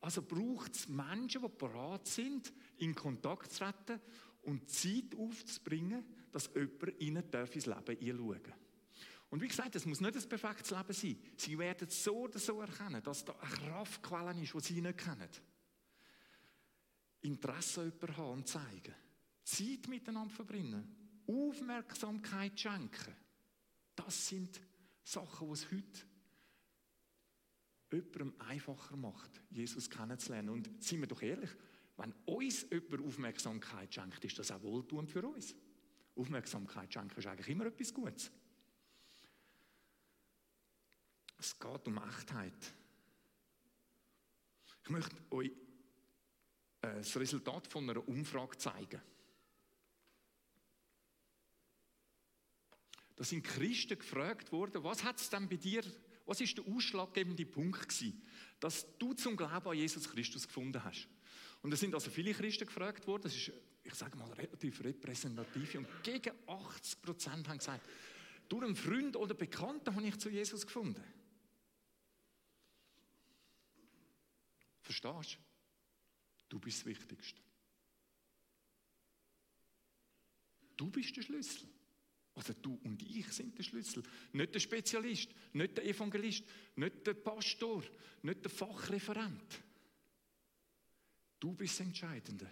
Also 0.00 0.22
braucht 0.22 0.74
es 0.74 0.88
Menschen, 0.88 1.42
die 1.42 1.48
bereit 1.48 2.06
sind, 2.06 2.52
in 2.76 2.94
Kontakt 2.94 3.50
zu 3.50 3.64
treten 3.64 4.00
und 4.42 4.70
Zeit 4.70 5.14
aufzubringen, 5.16 6.04
dass 6.30 6.50
jemand 6.54 7.00
ihnen 7.00 7.24
ins 7.30 7.66
Leben 7.66 7.76
einschauen 7.88 8.42
darf. 8.42 8.65
Und 9.36 9.42
wie 9.42 9.48
gesagt, 9.48 9.76
es 9.76 9.84
muss 9.84 10.00
nicht 10.00 10.16
ein 10.16 10.28
perfektes 10.30 10.70
Leben 10.70 10.92
sein. 10.94 11.18
Sie 11.36 11.58
werden 11.58 11.90
so 11.90 12.20
oder 12.20 12.38
so 12.38 12.58
erkennen, 12.58 13.02
dass 13.02 13.22
da 13.22 13.34
eine 13.34 13.54
Kraftquelle 13.54 14.42
ist, 14.42 14.54
die 14.54 14.60
sie 14.60 14.80
nicht 14.80 14.96
kennen. 14.96 15.28
Interesse 17.20 17.82
an 17.82 17.92
jemanden 17.92 18.16
haben 18.16 18.32
und 18.32 18.48
zeigen. 18.48 18.94
Zeit 19.44 19.88
miteinander 19.88 20.34
verbringen. 20.34 21.20
Aufmerksamkeit 21.26 22.58
schenken. 22.58 23.14
Das 23.94 24.26
sind 24.26 24.58
Sachen, 25.02 25.48
die 25.48 25.52
es 25.52 25.70
heute 25.70 26.06
jemandem 27.92 28.40
einfacher 28.40 28.96
macht, 28.96 29.42
Jesus 29.50 29.90
kennenzulernen. 29.90 30.48
Und 30.48 30.82
seien 30.82 31.00
wir 31.00 31.08
doch 31.08 31.20
ehrlich, 31.20 31.50
wenn 31.98 32.14
uns 32.24 32.64
jemand 32.70 33.02
Aufmerksamkeit 33.02 33.92
schenkt, 33.92 34.24
ist 34.24 34.38
das 34.38 34.50
auch 34.50 34.62
wohltuend 34.62 35.10
für 35.10 35.28
uns. 35.28 35.54
Aufmerksamkeit 36.14 36.90
schenken 36.90 37.18
ist 37.18 37.26
eigentlich 37.26 37.48
immer 37.48 37.66
etwas 37.66 37.92
Gutes. 37.92 38.32
Es 41.46 41.56
geht 41.56 41.86
um 41.86 41.96
Echtheit. 41.98 42.74
Ich 44.82 44.90
möchte 44.90 45.14
euch 45.30 45.52
äh, 46.82 46.96
das 46.96 47.16
Resultat 47.16 47.68
von 47.68 47.88
einer 47.88 48.06
Umfrage 48.08 48.58
zeigen. 48.58 49.00
Da 53.14 53.22
sind 53.22 53.44
Christen 53.44 53.96
gefragt 53.96 54.50
worden, 54.50 54.82
was 54.82 55.04
hat 55.04 55.20
es 55.20 55.30
denn 55.30 55.48
bei 55.48 55.54
dir, 55.54 55.84
was 56.26 56.40
ist 56.40 56.58
der 56.58 56.66
ausschlaggebende 56.66 57.46
Punkt 57.46 57.90
gewesen, 57.90 58.26
dass 58.58 58.84
du 58.98 59.12
zum 59.12 59.36
Glauben 59.36 59.68
an 59.68 59.76
Jesus 59.76 60.10
Christus 60.10 60.48
gefunden 60.48 60.82
hast? 60.82 61.06
Und 61.62 61.72
es 61.72 61.78
sind 61.78 61.94
also 61.94 62.10
viele 62.10 62.34
Christen 62.34 62.66
gefragt 62.66 63.06
worden, 63.06 63.22
das 63.22 63.36
ist, 63.36 63.52
ich 63.84 63.94
sage 63.94 64.18
mal, 64.18 64.32
relativ 64.32 64.82
repräsentativ. 64.82 65.76
Und 65.76 65.86
gegen 66.02 66.32
80 66.48 67.02
Prozent 67.02 67.48
haben 67.48 67.58
gesagt, 67.58 67.88
durch 68.48 68.64
einen 68.64 68.74
Freund 68.74 69.14
oder 69.14 69.34
Bekannten 69.34 69.94
habe 69.94 70.08
ich 70.08 70.18
zu 70.18 70.28
Jesus 70.28 70.66
gefunden. 70.66 71.04
Verstehst 74.86 75.34
du? 75.34 75.38
Du 76.48 76.60
bist 76.60 76.78
das 76.78 76.86
Wichtigste. 76.86 77.40
Du 80.76 80.90
bist 80.90 81.16
der 81.16 81.22
Schlüssel. 81.22 81.68
Also 82.36 82.52
du 82.52 82.78
und 82.84 83.02
ich 83.02 83.26
sind 83.32 83.58
der 83.58 83.64
Schlüssel. 83.64 84.04
Nicht 84.32 84.54
der 84.54 84.60
Spezialist, 84.60 85.30
nicht 85.54 85.76
der 85.76 85.86
Evangelist, 85.86 86.44
nicht 86.76 87.04
der 87.04 87.14
Pastor, 87.14 87.82
nicht 88.22 88.44
der 88.44 88.50
Fachreferent. 88.50 89.60
Du 91.40 91.52
bist 91.54 91.80
das 91.80 91.86
Entscheidende. 91.86 92.48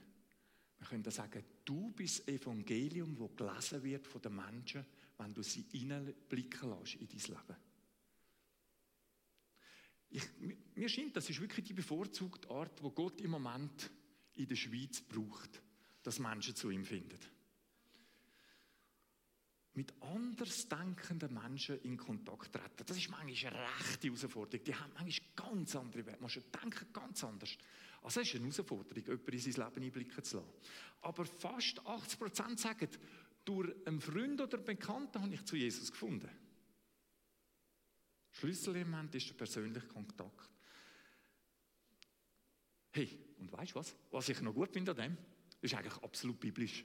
Wir 0.79 0.87
können 0.89 1.09
sagen, 1.11 1.45
du 1.65 1.93
bist 1.93 2.21
das 2.21 2.29
Evangelium, 2.29 3.15
das 3.17 3.37
gelesen 3.37 3.85
wird 3.85 4.09
von 4.09 4.23
den 4.23 4.35
Menschen, 4.35 4.85
wenn 5.19 5.33
du 5.33 5.43
sie 5.43 5.67
hineinblicken 5.71 6.71
lässt 6.71 6.97
in 6.97 7.07
dein 7.07 7.19
Leben. 7.19 7.57
Ich, 10.15 10.23
mir 10.77 10.89
scheint, 10.89 11.17
das 11.17 11.29
ist 11.29 11.41
wirklich 11.41 11.67
die 11.67 11.73
bevorzugte 11.73 12.49
Art, 12.49 12.81
wo 12.85 12.93
Gott 12.93 13.21
im 13.21 13.33
Moment 13.33 13.91
in 14.37 14.47
der 14.47 14.55
Schweiz 14.55 15.01
braucht, 15.01 15.61
dass 16.05 16.21
Menschen 16.21 16.55
zu 16.55 16.71
ihm 16.71 16.85
finden. 16.85 17.19
Mit 19.73 19.93
anders 20.03 20.69
denkenden 20.69 21.35
Menschen 21.35 21.81
in 21.81 21.97
Kontakt 21.97 22.53
treten. 22.53 22.85
Das 22.87 22.97
ist 22.97 23.11
manchmal 23.11 23.55
eine 23.55 23.67
rechte 23.81 24.07
Herausforderung. 24.07 24.65
Die 24.65 24.75
haben 24.77 24.93
manchmal 24.95 25.31
ganz 25.35 25.75
andere 25.75 26.07
Werte. 26.07 26.21
Manche 26.21 26.43
denken 26.43 26.93
ganz 26.93 27.25
anders. 27.25 27.59
Also 28.03 28.21
es 28.21 28.29
ist 28.29 28.35
eine 28.37 28.45
Herausforderung, 28.45 28.95
jemanden 29.05 29.33
in 29.33 29.41
sein 29.41 29.65
Leben 29.65 29.85
einblicken 29.85 30.23
zu 30.23 30.37
lassen. 30.37 30.49
Aber 31.01 31.25
fast 31.25 31.85
80 31.85 32.19
Prozent 32.21 32.61
sagen, 32.61 32.89
durch 33.45 33.75
einen 33.85 34.01
Freund 34.01 34.41
oder 34.41 34.59
einen 34.59 34.65
Bekannten 34.65 35.21
habe 35.21 35.35
ich 35.35 35.45
zu 35.45 35.57
Jesus 35.57 35.91
gefunden. 35.91 36.31
Schlüsselelement 38.35 39.15
ist 39.15 39.29
der 39.29 39.35
persönliche 39.35 39.87
Kontakt. 39.87 40.51
Hey, 42.91 43.09
und 43.39 43.53
weißt 43.53 43.73
du 43.73 43.77
was? 43.77 43.95
Was 44.11 44.29
ich 44.29 44.41
noch 44.41 44.53
gut 44.53 44.73
finde 44.73 44.91
an 44.91 44.97
dem, 44.97 45.19
ist 45.61 45.75
eigentlich 45.75 46.03
absolut 46.03 46.39
biblisch. 46.41 46.85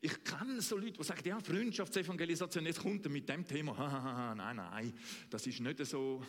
Ich 0.00 0.22
kenne 0.22 0.60
so 0.60 0.76
Leute, 0.76 0.92
die 0.92 1.04
sagen, 1.04 1.26
ja, 1.26 1.40
Freundschaftsevangelisation, 1.40 2.66
jetzt 2.66 2.80
kommt 2.80 3.06
er 3.06 3.10
mit 3.10 3.26
dem 3.26 3.46
Thema. 3.46 4.34
nein, 4.36 4.56
nein, 4.56 4.92
das 5.30 5.46
ist 5.46 5.60
nicht 5.60 5.84
so, 5.86 6.22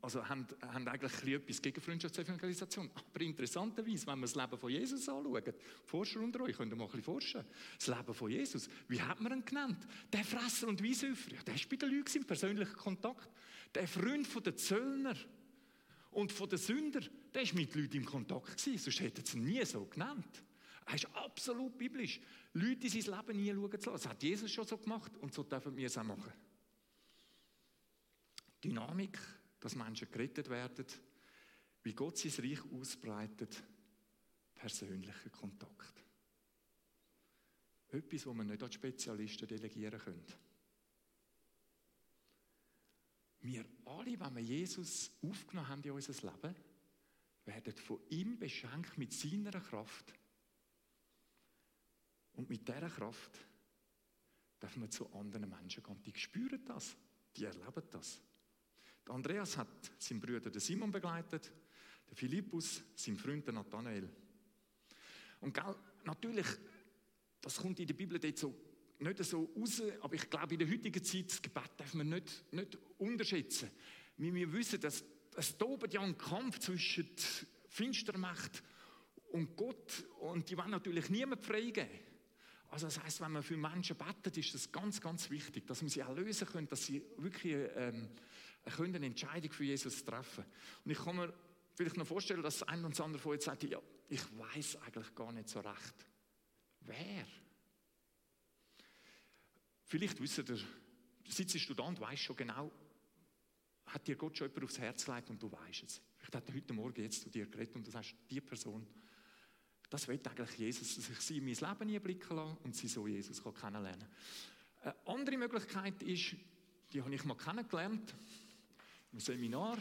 also 0.00 0.26
haben, 0.28 0.46
haben 0.62 0.86
eigentlich 0.86 1.34
etwas 1.34 1.60
gegen 1.60 1.80
Freundschaftsevangelisation. 1.80 2.90
Aber 2.94 3.20
interessanterweise, 3.20 4.06
wenn 4.06 4.18
wir 4.20 4.26
das 4.26 4.34
Leben 4.34 4.58
von 4.58 4.70
Jesus 4.70 5.08
anschauen, 5.08 5.54
Forscher 5.84 6.20
unter 6.20 6.40
euch, 6.42 6.56
könnt 6.56 6.72
ihr 6.72 6.76
mal 6.76 6.84
ein 6.84 6.90
bisschen 6.90 7.04
forschen. 7.04 7.44
Das 7.76 7.88
Leben 7.88 8.14
von 8.14 8.30
Jesus, 8.30 8.68
wie 8.88 9.00
hat 9.00 9.20
man 9.20 9.32
ihn 9.32 9.44
genannt? 9.44 9.86
Der 10.12 10.24
Fresser 10.24 10.68
und 10.68 10.82
Weissäufer, 10.82 11.32
ja, 11.32 11.42
der 11.42 11.54
ist 11.54 11.68
bei 11.68 11.76
den 11.76 11.90
Leuten 11.90 12.18
im 12.18 12.24
persönlichen 12.24 12.76
Kontakt. 12.76 13.28
Der 13.74 13.88
Freund 13.88 14.26
von 14.26 14.42
den 14.42 14.56
Zöllner 14.56 15.16
und 16.12 16.32
von 16.32 16.48
den 16.48 16.58
Sünder, 16.58 17.00
der 17.34 17.42
ist 17.42 17.54
mit 17.54 17.74
Leuten 17.74 17.96
im 17.96 18.04
Kontakt 18.04 18.56
gewesen, 18.56 18.78
sonst 18.78 19.00
hätten 19.00 19.24
sie 19.24 19.38
ihn 19.38 19.44
nie 19.44 19.64
so 19.64 19.84
genannt. 19.84 20.44
Er 20.86 20.94
ist 20.94 21.06
absolut 21.14 21.76
biblisch. 21.76 22.20
Leute 22.54 22.86
in 22.86 23.02
sein 23.02 23.14
Leben 23.14 23.36
nie 23.36 23.52
schauen 23.52 23.80
zu 23.80 23.90
lassen. 23.90 24.02
Das 24.04 24.08
hat 24.08 24.22
Jesus 24.22 24.50
schon 24.50 24.66
so 24.66 24.78
gemacht 24.78 25.16
und 25.18 25.34
so 25.34 25.42
dürfen 25.42 25.76
wir 25.76 25.86
es 25.86 25.98
auch 25.98 26.04
machen. 26.04 26.32
Dynamik 28.64 29.18
dass 29.60 29.74
Menschen 29.74 30.10
gerettet 30.10 30.48
werden, 30.48 30.86
wie 31.82 31.94
Gott 31.94 32.18
sein 32.18 32.44
Reich 32.44 32.60
ausbreitet, 32.72 33.62
persönlicher 34.54 35.30
Kontakt. 35.30 36.04
Etwas, 37.88 38.26
wo 38.26 38.34
man 38.34 38.46
nicht 38.46 38.62
an 38.62 38.70
Spezialisten 38.70 39.48
delegieren 39.48 39.98
können. 39.98 40.26
Wir 43.40 43.64
alle, 43.86 44.18
wenn 44.18 44.36
wir 44.36 44.42
Jesus 44.42 45.10
aufgenommen 45.22 45.68
haben 45.68 45.82
in 45.82 45.92
unser 45.92 46.12
Leben, 46.12 46.54
werden 47.44 47.76
von 47.76 48.00
ihm 48.10 48.38
beschenkt 48.38 48.98
mit 48.98 49.12
seiner 49.12 49.60
Kraft. 49.60 50.12
Und 52.32 52.50
mit 52.50 52.68
dieser 52.68 52.90
Kraft 52.90 53.38
dürfen 54.60 54.82
wir 54.82 54.90
zu 54.90 55.10
anderen 55.14 55.48
Menschen 55.48 55.82
gehen. 55.82 56.02
Die 56.02 56.18
spüren 56.18 56.64
das, 56.64 56.96
die 57.36 57.44
erleben 57.44 57.82
das. 57.90 58.20
Der 59.08 59.14
Andreas 59.14 59.56
hat 59.56 59.90
seinen 59.98 60.20
Bruder 60.20 60.60
Simon 60.60 60.92
begleitet, 60.92 61.50
der 62.10 62.14
Philippus, 62.14 62.82
sein 62.94 63.16
Freund 63.16 63.46
Nathanael. 63.46 64.06
Und 65.40 65.54
gell, 65.54 65.74
natürlich, 66.04 66.46
das 67.40 67.56
kommt 67.56 67.80
in 67.80 67.86
der 67.86 67.94
Bibel 67.94 68.18
dort 68.18 68.36
so 68.36 68.54
nicht 68.98 69.24
so 69.24 69.50
raus, 69.56 69.80
aber 70.02 70.14
ich 70.14 70.28
glaube, 70.28 70.52
in 70.54 70.58
der 70.58 70.68
heutigen 70.68 71.02
Zeit, 71.02 71.30
das 71.30 71.40
Gebet 71.40 71.70
darf 71.78 71.94
man 71.94 72.10
nicht, 72.10 72.52
nicht 72.52 72.76
unterschätzen. 72.98 73.70
Wir, 74.18 74.34
wir 74.34 74.52
wissen, 74.52 74.78
dass 74.78 75.02
es 75.36 75.56
tobt 75.56 75.94
ja 75.94 76.02
ein 76.02 76.18
Kampf 76.18 76.58
zwischen 76.58 77.08
Finstermacht 77.68 78.62
und 79.30 79.56
Gott, 79.56 80.04
und 80.20 80.50
die 80.50 80.58
wollen 80.58 80.70
natürlich 80.70 81.08
niemand 81.08 81.42
freigeben. 81.46 81.88
Also 82.70 82.88
das 82.88 83.02
heißt, 83.02 83.22
wenn 83.22 83.32
man 83.32 83.42
für 83.42 83.56
Menschen 83.56 83.96
betet, 83.96 84.36
ist 84.36 84.52
das 84.52 84.70
ganz, 84.70 85.00
ganz 85.00 85.30
wichtig, 85.30 85.66
dass 85.66 85.80
man 85.80 85.88
sie 85.88 86.02
auch 86.02 86.14
lösen 86.14 86.46
können, 86.46 86.68
dass 86.68 86.84
sie 86.84 87.02
wirklich 87.16 87.54
ähm, 87.74 88.10
können 88.64 88.94
eine 88.96 89.06
Entscheidung 89.06 89.52
für 89.52 89.64
Jesus 89.64 90.04
treffen 90.04 90.44
Und 90.84 90.90
ich 90.90 90.98
kann 90.98 91.16
mir 91.16 91.32
vielleicht 91.74 91.96
noch 91.96 92.06
vorstellen, 92.06 92.42
dass 92.42 92.62
ein 92.62 92.84
und 92.84 93.00
andere 93.00 93.20
von 93.20 93.32
euch 93.32 93.42
sagt, 93.42 93.62
ja, 93.64 93.80
ich 94.08 94.22
weiß 94.38 94.76
eigentlich 94.82 95.14
gar 95.14 95.32
nicht 95.32 95.48
so 95.48 95.60
recht. 95.60 96.06
Wer? 96.80 97.26
Vielleicht 99.84 100.20
wisst 100.20 100.38
ihr, 100.38 100.58
sitzt 101.28 101.78
da 101.78 101.82
und 101.84 102.00
weißt 102.00 102.22
schon 102.22 102.36
genau, 102.36 102.70
hat 103.86 104.06
dir 104.06 104.16
Gott 104.16 104.36
schon 104.36 104.48
jemand 104.48 104.64
aufs 104.64 104.78
Herz 104.78 105.04
gelegt 105.04 105.30
und 105.30 105.42
du 105.42 105.50
weißt 105.50 105.84
es. 105.84 106.02
Vielleicht 106.16 106.34
hat 106.34 106.48
er 106.48 106.54
heute 106.54 106.74
Morgen 106.74 107.00
jetzt 107.00 107.22
zu 107.22 107.30
dir 107.30 107.46
geredet 107.46 107.74
und 107.74 107.86
du 107.86 107.90
sagst, 107.90 108.14
die 108.30 108.40
Person, 108.40 108.86
das 109.88 110.06
will 110.08 110.20
eigentlich 110.22 110.58
Jesus, 110.58 110.96
dass 110.96 111.08
ich 111.08 111.20
sie 111.20 111.38
in 111.38 111.44
mein 111.44 111.54
Leben 111.54 111.94
einblicken 111.94 112.36
lasse 112.36 112.58
und 112.64 112.76
sie 112.76 112.88
so 112.88 113.06
Jesus 113.06 113.42
kennenlernen 113.42 114.00
kann. 114.00 114.92
Eine 114.92 115.06
andere 115.06 115.38
Möglichkeit 115.38 116.02
ist, 116.02 116.36
die 116.92 117.02
habe 117.02 117.14
ich 117.14 117.24
mal 117.24 117.36
kennengelernt, 117.36 118.14
im 119.12 119.20
Seminar. 119.20 119.76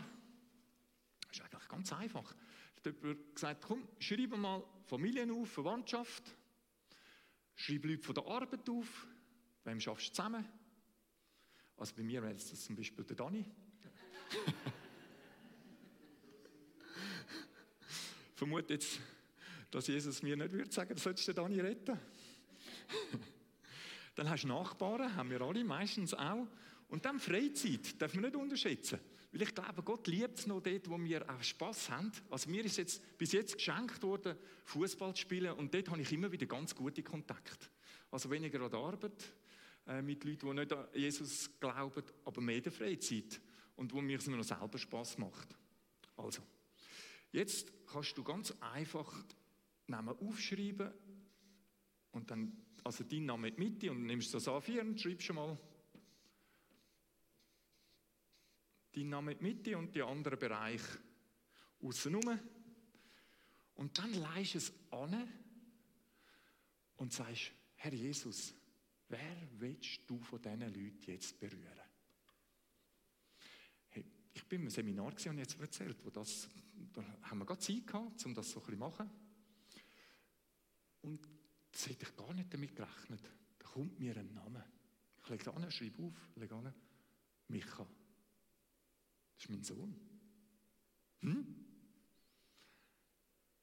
Das 1.28 1.38
ist 1.38 1.42
eigentlich 1.42 1.68
ganz 1.68 1.94
einfach. 1.94 2.36
Da 2.84 2.90
hat 2.90 3.02
jemand 3.02 3.36
gesagt, 3.36 3.66
komm, 3.68 3.88
schreibe 4.00 4.38
mal 4.38 4.64
Familien 4.86 5.32
auf, 5.32 5.50
Verwandtschaft, 5.50 6.24
schreibe 7.56 7.90
Leute 7.90 8.04
von 8.04 8.16
der 8.16 8.26
Arbeit 8.26 8.70
auf, 8.70 9.08
wem 9.64 9.80
schaffst 9.80 10.10
du 10.10 10.14
zusammen? 10.14 10.46
Also 11.76 11.94
bei 11.96 12.04
mir 12.04 12.22
wäre 12.24 12.34
das 12.34 12.64
zum 12.64 12.76
Beispiel 12.76 13.06
der 13.06 13.16
Dani. 13.16 13.46
Vermute 18.36 18.74
jetzt, 18.74 19.00
dass 19.72 19.88
Jesus 19.88 20.22
mir 20.24 20.38
nicht 20.38 20.52
würde 20.52 20.72
sagen, 20.72 20.96
du 20.96 21.02
solltest 21.02 21.28
den 21.28 21.36
Dani 21.36 21.60
retten. 21.60 22.00
dann 24.16 24.30
hast 24.30 24.44
du 24.44 24.48
Nachbarn, 24.48 25.16
haben 25.16 25.30
wir 25.30 25.42
alle 25.42 25.64
meistens 25.64 26.14
auch. 26.14 26.48
Und 26.88 27.06
dann 27.06 27.20
Freizeit, 27.20 28.02
darf 28.02 28.14
man 28.14 28.24
nicht 28.24 28.36
unterschätzen. 28.36 29.00
Weil 29.38 29.44
ich 29.44 29.54
glaube, 29.54 29.84
Gott 29.84 30.08
liebt 30.08 30.40
es 30.40 30.48
noch 30.48 30.62
dort, 30.62 30.90
wo 30.90 31.00
wir 31.00 31.30
auch 31.30 31.44
Spass 31.44 31.92
haben. 31.92 32.12
Also 32.32 32.50
mir 32.50 32.66
ist 32.66 32.78
jetzt 32.78 33.20
bis 33.20 33.34
jetzt 33.34 33.54
geschenkt 33.54 34.02
worden, 34.02 34.36
Fußball 34.66 35.14
zu 35.14 35.22
spielen 35.22 35.54
und 35.54 35.72
dort 35.72 35.92
habe 35.92 36.02
ich 36.02 36.12
immer 36.12 36.32
wieder 36.32 36.48
ganz 36.48 36.74
gute 36.74 37.04
Kontakte. 37.04 37.68
Also 38.10 38.32
weniger 38.32 38.60
an 38.62 38.72
der 38.72 38.80
Arbeit, 38.80 39.36
äh, 39.86 40.02
mit 40.02 40.24
Leuten, 40.24 40.48
die 40.48 40.54
nicht 40.56 40.74
an 40.74 40.88
Jesus 40.92 41.52
glauben, 41.60 42.04
aber 42.26 42.42
mehr 42.42 42.56
in 42.56 42.64
der 42.64 42.72
Freizeit. 42.72 43.40
Und 43.76 43.94
wo 43.94 44.02
mir 44.02 44.18
es 44.18 44.26
noch 44.26 44.42
selber 44.42 44.80
Spass 44.80 45.20
macht. 45.20 45.56
Also, 46.16 46.42
jetzt 47.32 47.72
kannst 47.86 48.18
du 48.18 48.24
ganz 48.24 48.56
einfach 48.60 49.24
Namen 49.86 50.18
aufschreiben 50.18 50.92
und 52.10 52.32
dann, 52.32 52.58
also 52.84 53.04
deinen 53.04 53.28
Namen 53.28 53.56
die 53.56 53.60
Mitte 53.60 53.92
und 53.92 54.04
nimmst 54.04 54.34
das 54.34 54.48
A4 54.48 54.82
und 54.82 55.00
schreibst 55.00 55.28
schon 55.28 55.36
mal 55.36 55.60
deinen 58.98 59.10
Namen 59.10 59.30
in 59.30 59.38
die 59.38 59.44
Mitte 59.44 59.78
und 59.78 59.96
die 59.96 60.02
anderen 60.02 60.40
Bereich 60.40 60.82
außen 61.82 62.16
rum. 62.16 62.40
Und 63.76 63.98
dann 63.98 64.14
leist 64.14 64.56
es 64.56 64.74
an 64.92 65.28
und 66.98 67.14
sagst, 67.14 67.52
Herr 67.76 67.94
Jesus, 67.94 68.56
wer 69.08 69.38
willst 69.60 70.02
du 70.08 70.20
von 70.22 70.42
diesen 70.42 70.62
Leuten 70.62 71.12
jetzt 71.12 71.40
berühren? 71.40 71.80
Hey, 73.90 74.06
ich 74.34 74.46
bin 74.46 74.64
im 74.64 74.70
Seminar 74.70 75.08
und 75.08 75.38
jetzt 75.38 75.60
erzählt, 75.60 76.04
wo 76.04 76.10
das, 76.10 76.50
da 76.94 77.04
haben 77.24 77.40
wir 77.40 77.46
gerade 77.46 77.60
Zeit 77.60 77.86
gehabt, 77.86 78.26
um 78.26 78.34
das 78.34 78.50
so 78.50 78.60
ein 78.60 78.66
bisschen 78.66 78.80
machen. 78.80 79.10
Und 81.02 81.28
das 81.72 81.88
hätte 81.88 82.06
ich 82.06 82.16
gar 82.16 82.34
nicht 82.34 82.52
damit 82.52 82.76
gerechnet. 82.76 83.22
Da 83.60 83.68
kommt 83.68 84.00
mir 84.00 84.18
ein 84.18 84.34
Name. 84.34 84.66
Ich 85.22 85.30
lege 85.30 85.54
an, 85.54 85.70
schreibe 85.70 86.04
auf, 86.04 86.30
lege 86.36 86.56
an, 86.56 86.74
Micha. 87.50 87.88
Das 89.38 89.46
ist 89.46 89.50
mein 89.50 89.64
Sohn. 89.64 89.96
Hm? 91.22 91.56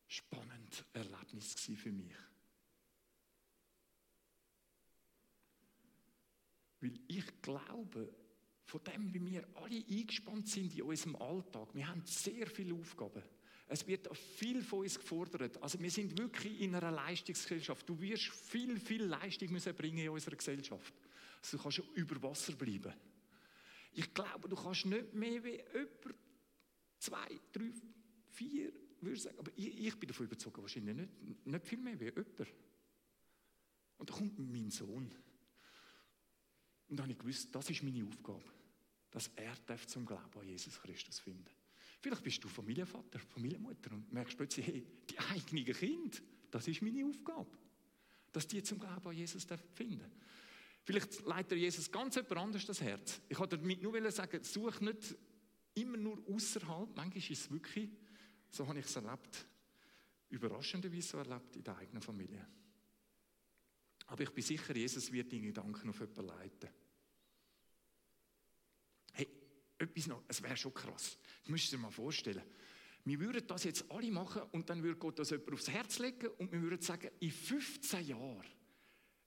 Spannend 0.06 0.84
Erlebnis 0.92 1.54
für 1.54 1.92
mich. 1.92 2.14
Weil 6.80 7.00
ich 7.08 7.42
glaube, 7.42 8.14
von 8.64 8.84
dem, 8.84 9.12
wie 9.12 9.26
wir 9.26 9.48
alle 9.56 9.84
eingespannt 9.90 10.48
sind 10.48 10.74
in 10.74 10.82
unserem 10.82 11.16
Alltag, 11.16 11.74
wir 11.74 11.88
haben 11.88 12.02
sehr 12.04 12.46
viele 12.46 12.74
Aufgaben. 12.74 13.22
Es 13.66 13.86
wird 13.86 14.14
viel 14.16 14.62
von 14.62 14.80
uns 14.80 14.98
gefordert. 14.98 15.60
Also 15.62 15.80
wir 15.80 15.90
sind 15.90 16.16
wirklich 16.18 16.60
in 16.60 16.74
einer 16.74 16.90
Leistungsgesellschaft. 16.90 17.88
Du 17.88 17.98
wirst 18.00 18.30
viel, 18.30 18.78
viel 18.78 19.04
Leistung 19.04 19.50
müssen 19.50 19.74
bringen 19.74 19.98
in 19.98 20.10
unserer 20.10 20.36
Gesellschaft. 20.36 20.94
Also 21.40 21.56
du 21.56 21.62
kannst 21.62 21.82
über 21.94 22.22
Wasser 22.22 22.52
bleiben. 22.52 22.92
Ich 23.94 24.12
glaube, 24.12 24.48
du 24.48 24.56
kannst 24.56 24.86
nicht 24.86 25.14
mehr 25.14 25.42
wie 25.42 25.60
über 25.72 26.14
zwei, 26.98 27.40
drei, 27.52 27.72
vier, 28.26 28.72
würde 29.00 29.16
ich 29.16 29.22
sagen. 29.22 29.38
Aber 29.38 29.50
ich, 29.56 29.86
ich 29.86 29.98
bin 29.98 30.08
davon 30.08 30.26
überzeugt, 30.26 30.58
wahrscheinlich 30.58 30.96
nicht, 30.96 31.46
nicht 31.46 31.66
viel 31.66 31.78
mehr 31.78 31.98
wie 31.98 32.04
jemand. 32.04 32.40
Und 33.98 34.10
da 34.10 34.14
kommt 34.14 34.38
mein 34.38 34.70
Sohn. 34.70 35.10
Und 36.88 36.96
dann 36.96 37.04
habe 37.04 37.12
ich 37.12 37.18
gewusst, 37.18 37.54
das 37.54 37.70
ist 37.70 37.82
meine 37.82 38.04
Aufgabe, 38.04 38.44
dass 39.10 39.30
er 39.36 39.54
zum 39.86 40.04
Glauben 40.04 40.40
an 40.40 40.48
Jesus 40.48 40.80
Christus 40.80 41.20
finden 41.20 41.50
Vielleicht 42.04 42.22
bist 42.22 42.44
du 42.44 42.48
Familienvater, 42.48 43.18
Familienmutter 43.18 43.92
und 43.92 44.12
merkst 44.12 44.36
plötzlich, 44.36 44.66
hey, 44.66 44.86
die 45.08 45.18
eigenen 45.18 45.64
Kinder, 45.64 46.18
das 46.50 46.68
ist 46.68 46.82
meine 46.82 47.02
Aufgabe, 47.06 47.56
dass 48.30 48.46
die 48.46 48.62
zum 48.62 48.78
Glauben 48.78 49.08
an 49.08 49.16
Jesus 49.16 49.46
finden 49.72 50.10
Vielleicht 50.84 51.24
leitet 51.24 51.58
Jesus 51.58 51.90
ganz 51.90 52.14
jemand 52.14 52.36
anders 52.36 52.66
das 52.66 52.80
Herz. 52.82 53.20
Ich 53.28 53.38
wollte 53.38 53.56
damit 53.56 53.82
nur 53.82 54.10
sagen, 54.10 54.42
such 54.44 54.80
nicht 54.80 55.16
immer 55.74 55.96
nur 55.96 56.22
außerhalb. 56.28 56.94
Manchmal 56.94 57.18
ist 57.18 57.30
es 57.30 57.50
wirklich, 57.50 57.90
so 58.50 58.68
habe 58.68 58.78
ich 58.78 58.84
es 58.84 58.94
erlebt, 58.94 59.46
überraschenderweise 60.28 61.08
so 61.08 61.18
erlebt 61.18 61.56
in 61.56 61.64
der 61.64 61.76
eigenen 61.78 62.02
Familie. 62.02 62.46
Aber 64.06 64.22
ich 64.22 64.30
bin 64.30 64.44
sicher, 64.44 64.76
Jesus 64.76 65.10
wird 65.10 65.32
deine 65.32 65.46
Gedanken 65.46 65.88
auf 65.88 66.00
jemanden 66.00 66.26
leiten. 66.26 66.68
Hey, 69.12 69.28
etwas 69.78 70.06
noch, 70.06 70.22
es 70.28 70.42
wäre 70.42 70.56
schon 70.56 70.74
krass. 70.74 71.18
Das 71.40 71.48
müsst 71.48 71.72
ihr 71.72 71.78
dir 71.78 71.82
mal 71.82 71.90
vorstellen. 71.90 72.42
Wir 73.06 73.20
würden 73.20 73.46
das 73.46 73.64
jetzt 73.64 73.90
alle 73.90 74.10
machen 74.10 74.42
und 74.52 74.68
dann 74.68 74.82
würde 74.82 74.98
Gott 74.98 75.18
das 75.18 75.30
jemand 75.30 75.52
aufs 75.52 75.68
Herz 75.68 75.98
legen 75.98 76.28
und 76.38 76.52
wir 76.52 76.60
würden 76.60 76.80
sagen, 76.80 77.10
in 77.20 77.30
15 77.30 78.06
Jahren 78.06 78.44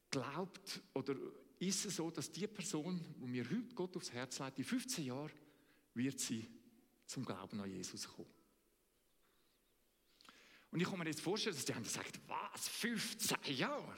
glaubt 0.10 0.82
oder 0.94 1.16
ist 1.60 1.86
es 1.86 1.96
so, 1.96 2.12
dass 2.12 2.32
die 2.32 2.48
Person, 2.48 3.04
wo 3.18 3.26
mir 3.26 3.44
heute 3.44 3.74
Gott 3.74 3.96
aufs 3.96 4.12
Herz 4.12 4.40
legt, 4.40 4.60
in 4.60 4.66
15 4.66 5.06
Jahren 5.06 5.32
wird 5.94 6.20
sie 6.20 6.48
zum 7.06 7.26
Glauben 7.26 7.60
an 7.60 7.72
Jesus 7.72 8.08
kommen. 8.08 8.30
Und 10.70 10.80
ich 10.80 10.88
kann 10.88 11.00
mir 11.00 11.06
jetzt 11.06 11.22
vorstellen, 11.22 11.56
dass 11.56 11.66
die 11.66 11.74
haben 11.74 11.84
gesagt, 11.84 12.20
was, 12.28 12.68
15 12.68 13.38
Jahre? 13.56 13.98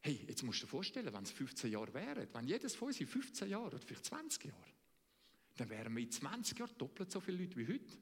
Hey, 0.00 0.24
jetzt 0.26 0.42
musst 0.42 0.62
du 0.62 0.66
dir 0.66 0.70
vorstellen, 0.70 1.12
wenn 1.12 1.24
es 1.24 1.32
15 1.32 1.70
Jahre 1.70 1.92
wären, 1.92 2.28
wenn 2.32 2.46
jedes 2.46 2.74
von 2.74 2.88
uns 2.88 3.00
in 3.00 3.06
15 3.06 3.50
Jahren 3.50 3.66
oder 3.66 3.78
vielleicht 3.78 4.06
20 4.06 4.44
Jahren, 4.44 4.72
dann 5.56 5.68
wären 5.68 5.94
wir 5.94 6.02
in 6.02 6.10
20 6.10 6.58
Jahren 6.58 6.78
doppelt 6.78 7.10
so 7.10 7.20
viele 7.20 7.42
Leute 7.42 7.56
wie 7.56 7.66
heute. 7.66 7.98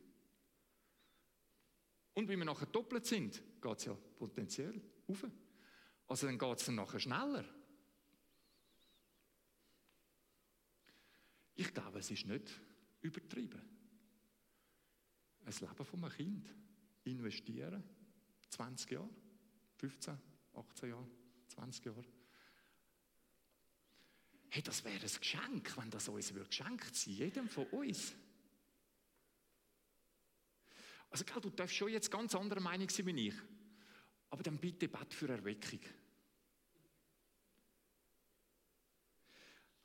Und 2.17 2.29
wenn 2.29 2.39
wir 2.39 2.47
nachher 2.47 2.65
doppelt 2.65 3.05
sind, 3.05 3.43
geht 3.61 3.79
es 3.79 3.85
ja 3.85 3.95
potenziell 4.19 4.81
auf. 5.07 5.27
Also 6.09 6.27
dann 6.27 6.39
geht 6.39 6.59
es 6.59 6.65
dann 6.65 6.77
nachher 6.77 6.99
schneller. 6.99 7.45
Ich 11.57 11.75
glaube, 11.75 11.99
es 11.99 12.11
ist 12.11 12.25
nicht 12.25 12.59
übertrieben. 13.03 13.61
Ein 15.45 15.53
Leben 15.61 15.85
von 15.85 16.05
einem 16.05 16.13
Kind 16.15 16.49
investieren, 17.05 17.85
20 18.49 18.93
Jahre, 18.93 19.11
15, 19.75 20.19
18 20.55 20.89
Jahre. 20.89 21.11
20 21.49 21.85
Jahre. 21.85 22.05
Hey, 24.49 24.63
das 24.63 24.83
wäre 24.85 24.95
ein 24.95 25.21
Geschenk, 25.21 25.77
wenn 25.77 25.91
das 25.91 26.09
uns 26.09 26.33
würde 26.33 26.49
geschenkt 26.49 26.97
sein, 26.97 27.13
jedem 27.13 27.49
von 27.51 27.67
uns. 27.67 28.15
Also, 31.11 31.25
gell, 31.25 31.41
du 31.41 31.51
darfst 31.51 31.77
schon 31.77 31.91
jetzt 31.91 32.11
ganz 32.11 32.35
anderer 32.35 32.61
Meinung 32.61 32.89
sein 32.89 33.07
wie 33.07 33.29
ich. 33.29 33.35
Aber 34.31 34.43
dann 34.43 34.59
bitte 34.59 34.89
bet 34.89 35.15
für 35.15 35.29
Erweckung. 35.29 35.81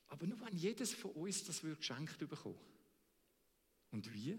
Aber 0.07 0.25
nur 0.25 0.41
wenn 0.41 0.57
jedes 0.57 0.93
von 0.93 1.11
uns 1.11 1.43
das 1.45 1.61
geschenkt 1.61 2.17
bekommen. 2.17 2.59
Und 3.91 4.13
wie? 4.13 4.37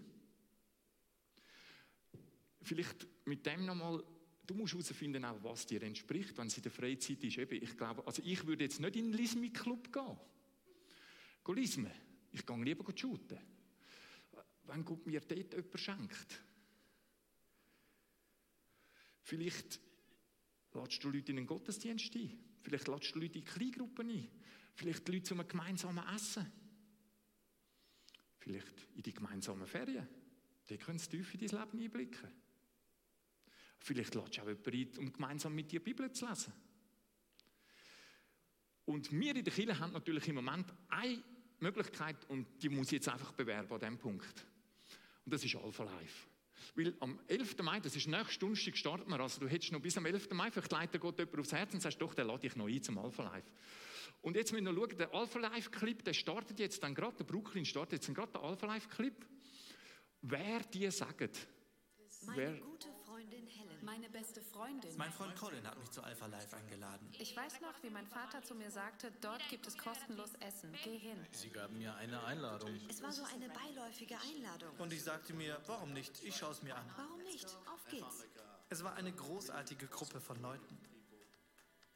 Vielleicht 2.63 3.07
mit 3.27 3.45
dem 3.47 3.65
nochmal 3.65 4.05
du 4.47 4.55
musst 4.55 4.75
herausfinden, 4.75 5.25
was 5.41 5.67
dir 5.67 5.83
entspricht, 5.83 6.37
wenn 6.37 6.47
es 6.47 6.57
in 6.57 6.63
der 6.63 6.73
Freizeit 6.73 7.23
ist. 7.25 7.39
Ich 7.39 7.77
glaube, 7.77 8.07
also 8.07 8.23
ich 8.25 8.47
würde 8.47 8.65
jetzt 8.65 8.81
nicht 8.81 8.97
in 8.97 9.11
den 9.11 9.19
Lismi-Club 9.19 9.93
gehen. 9.93 10.19
Gehen 11.45 11.57
lismen. 11.57 11.93
Ich 12.33 12.45
gehe 12.45 12.63
lieber 12.63 12.85
shooten. 12.97 13.39
wenn 14.65 14.85
Gott 14.85 15.07
mir 15.07 15.21
dort 15.21 15.53
jemanden 15.53 15.79
schenkt. 15.79 16.43
Vielleicht 19.23 19.81
lädst 20.75 21.05
du 21.05 21.11
Leute 21.11 21.33
in 21.33 21.37
den 21.37 21.47
Gottesdienst 21.47 22.15
ein. 22.17 22.39
Vielleicht 22.61 22.89
lädst 22.89 23.15
du 23.15 23.21
Leute 23.21 23.39
in 23.39 23.45
Kleingruppen 23.45 24.11
ein. 24.11 24.29
Vielleicht 24.75 25.09
Leute 25.09 25.23
zu 25.23 25.35
einem 25.35 25.49
gemeinsamen 25.49 26.07
Essen. 26.15 26.51
Vielleicht 28.39 28.89
in 28.95 29.03
die 29.03 29.13
gemeinsamen 29.13 29.67
Ferien. 29.67 30.09
Die 30.69 30.79
können 30.79 30.99
tief 30.99 31.35
in 31.35 31.41
dein 31.41 31.61
Leben 31.61 31.81
einblicken. 31.81 32.31
Vielleicht 33.79 34.15
lädst 34.15 34.37
du 34.37 34.43
auch 34.43 34.47
jemanden 34.47 34.73
ein, 34.73 34.99
um 34.99 35.13
gemeinsam 35.13 35.55
mit 35.55 35.71
dir 35.71 35.81
die 35.81 35.85
Bibel 35.85 36.11
zu 36.13 36.27
lesen. 36.27 36.53
Und 38.85 39.13
wir 39.13 39.37
in 39.37 39.45
der 39.45 39.53
Kirche 39.53 39.79
haben 39.79 39.93
natürlich 39.93 40.29
im 40.29 40.37
Moment 40.37 40.73
eine 40.89 41.23
Möglichkeit 41.61 42.29
und 42.29 42.63
die 42.63 42.69
muss 42.69 42.89
ich 42.89 42.95
jetzt 42.95 43.09
einfach 43.09 43.33
bewerben 43.33 43.73
an 43.73 43.81
diesem 43.81 43.99
Punkt. 43.99 44.47
Und 45.25 45.33
das 45.33 45.45
ist 45.45 45.55
Alpha 45.57 45.85
Life. 45.85 46.29
Weil 46.75 46.95
am 47.01 47.19
11. 47.29 47.59
Mai, 47.63 47.81
das 47.81 47.97
ist 47.97 48.07
nächste 48.07 48.39
Donnerstag, 48.39 48.77
starten 48.77 49.11
wir. 49.11 49.21
Also 49.21 49.41
du 49.41 49.49
hättest 49.49 49.73
noch 49.73 49.81
bis 49.81 49.97
am 49.97 50.07
11. 50.07 50.31
Mai, 50.33 50.51
vielleicht 50.51 50.73
leitet 50.73 51.01
Gott 51.01 51.19
jemand 51.19 51.39
aufs 51.39 51.53
Herz 51.53 51.73
und 51.75 51.81
sagst, 51.81 52.01
doch, 52.01 52.15
der 52.15 52.25
lade 52.25 52.47
ich 52.47 52.57
noch 52.57 52.67
ein 52.69 52.83
zum 52.83 52.99
Alpha 52.99 53.23
Life. 53.25 53.49
Und 54.21 54.37
jetzt 54.37 54.53
müssen 54.53 54.65
wir 54.67 54.73
noch 54.73 54.81
schauen, 54.89 54.99
der 54.99 55.13
Alpha 55.15 55.39
Life 55.39 55.71
Clip, 55.71 56.05
der 56.05 56.13
startet 56.13 56.59
jetzt 56.59 56.83
dann 56.83 56.95
gerade, 56.95 57.17
der 57.17 57.25
Brooklyn 57.25 57.65
startet 57.65 58.05
jetzt 58.05 58.15
gerade 58.15 58.33
der 58.33 58.43
Alpha 58.43 58.67
Life 58.67 58.89
Clip. 58.89 59.15
Wer 60.23 60.61
die 60.73 60.91
sagt, 60.91 61.49
Wer- 62.35 62.55
gute. 62.61 62.89
Meine 63.83 64.09
beste 64.11 64.41
Freundin. 64.41 64.97
Mein 64.97 65.13
Freund 65.13 65.35
Colin 65.35 65.67
hat 65.67 65.77
mich 65.77 65.91
zu 65.91 66.03
Alpha 66.03 66.27
Live 66.27 66.55
eingeladen. 66.55 67.11
Ich 67.19 67.37
weiß 67.37 67.61
noch, 67.61 67.75
wie 67.83 67.91
mein 67.91 68.07
Vater 68.07 68.41
zu 68.43 68.55
mir 68.55 68.71
sagte, 68.71 69.11
dort 69.21 69.43
gibt 69.49 69.67
es 69.67 69.77
kostenlos 69.77 70.31
Essen. 70.37 70.73
Geh 70.85 70.99
hin. 70.99 71.19
Sie 71.33 71.51
gaben 71.51 71.77
mir 71.79 71.93
eine 71.97 72.23
Einladung. 72.23 72.71
Es 72.89 73.03
war 73.03 73.11
so 73.11 73.25
eine 73.25 73.49
beiläufige 73.49 74.17
Einladung. 74.21 74.71
Und 74.79 74.93
ich 74.93 75.03
sagte 75.03 75.35
mir, 75.35 75.61
warum 75.67 75.93
nicht? 75.93 76.23
Ich 76.23 76.37
schaue 76.37 76.53
es 76.53 76.63
mir 76.63 76.77
an. 76.77 76.89
Warum 76.97 77.23
nicht? 77.25 77.45
Auf 77.73 77.85
geht's. 77.91 78.25
Es 78.69 78.85
war 78.85 78.95
eine 78.95 79.13
großartige 79.13 79.89
Gruppe 79.89 80.21
von 80.21 80.41
Leuten. 80.41 80.79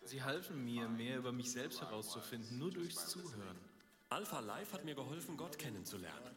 Sie 0.02 0.22
halfen 0.22 0.64
mir, 0.64 0.88
mehr 0.88 1.18
über 1.18 1.30
mich 1.30 1.52
selbst 1.52 1.80
herauszufinden, 1.80 2.58
nur 2.58 2.72
durchs 2.72 3.06
Zuhören. 3.08 3.58
Alpha 4.08 4.40
Life 4.40 4.72
hat 4.72 4.84
mir 4.84 4.96
geholfen, 4.96 5.36
Gott 5.36 5.56
kennenzulernen. 5.56 6.34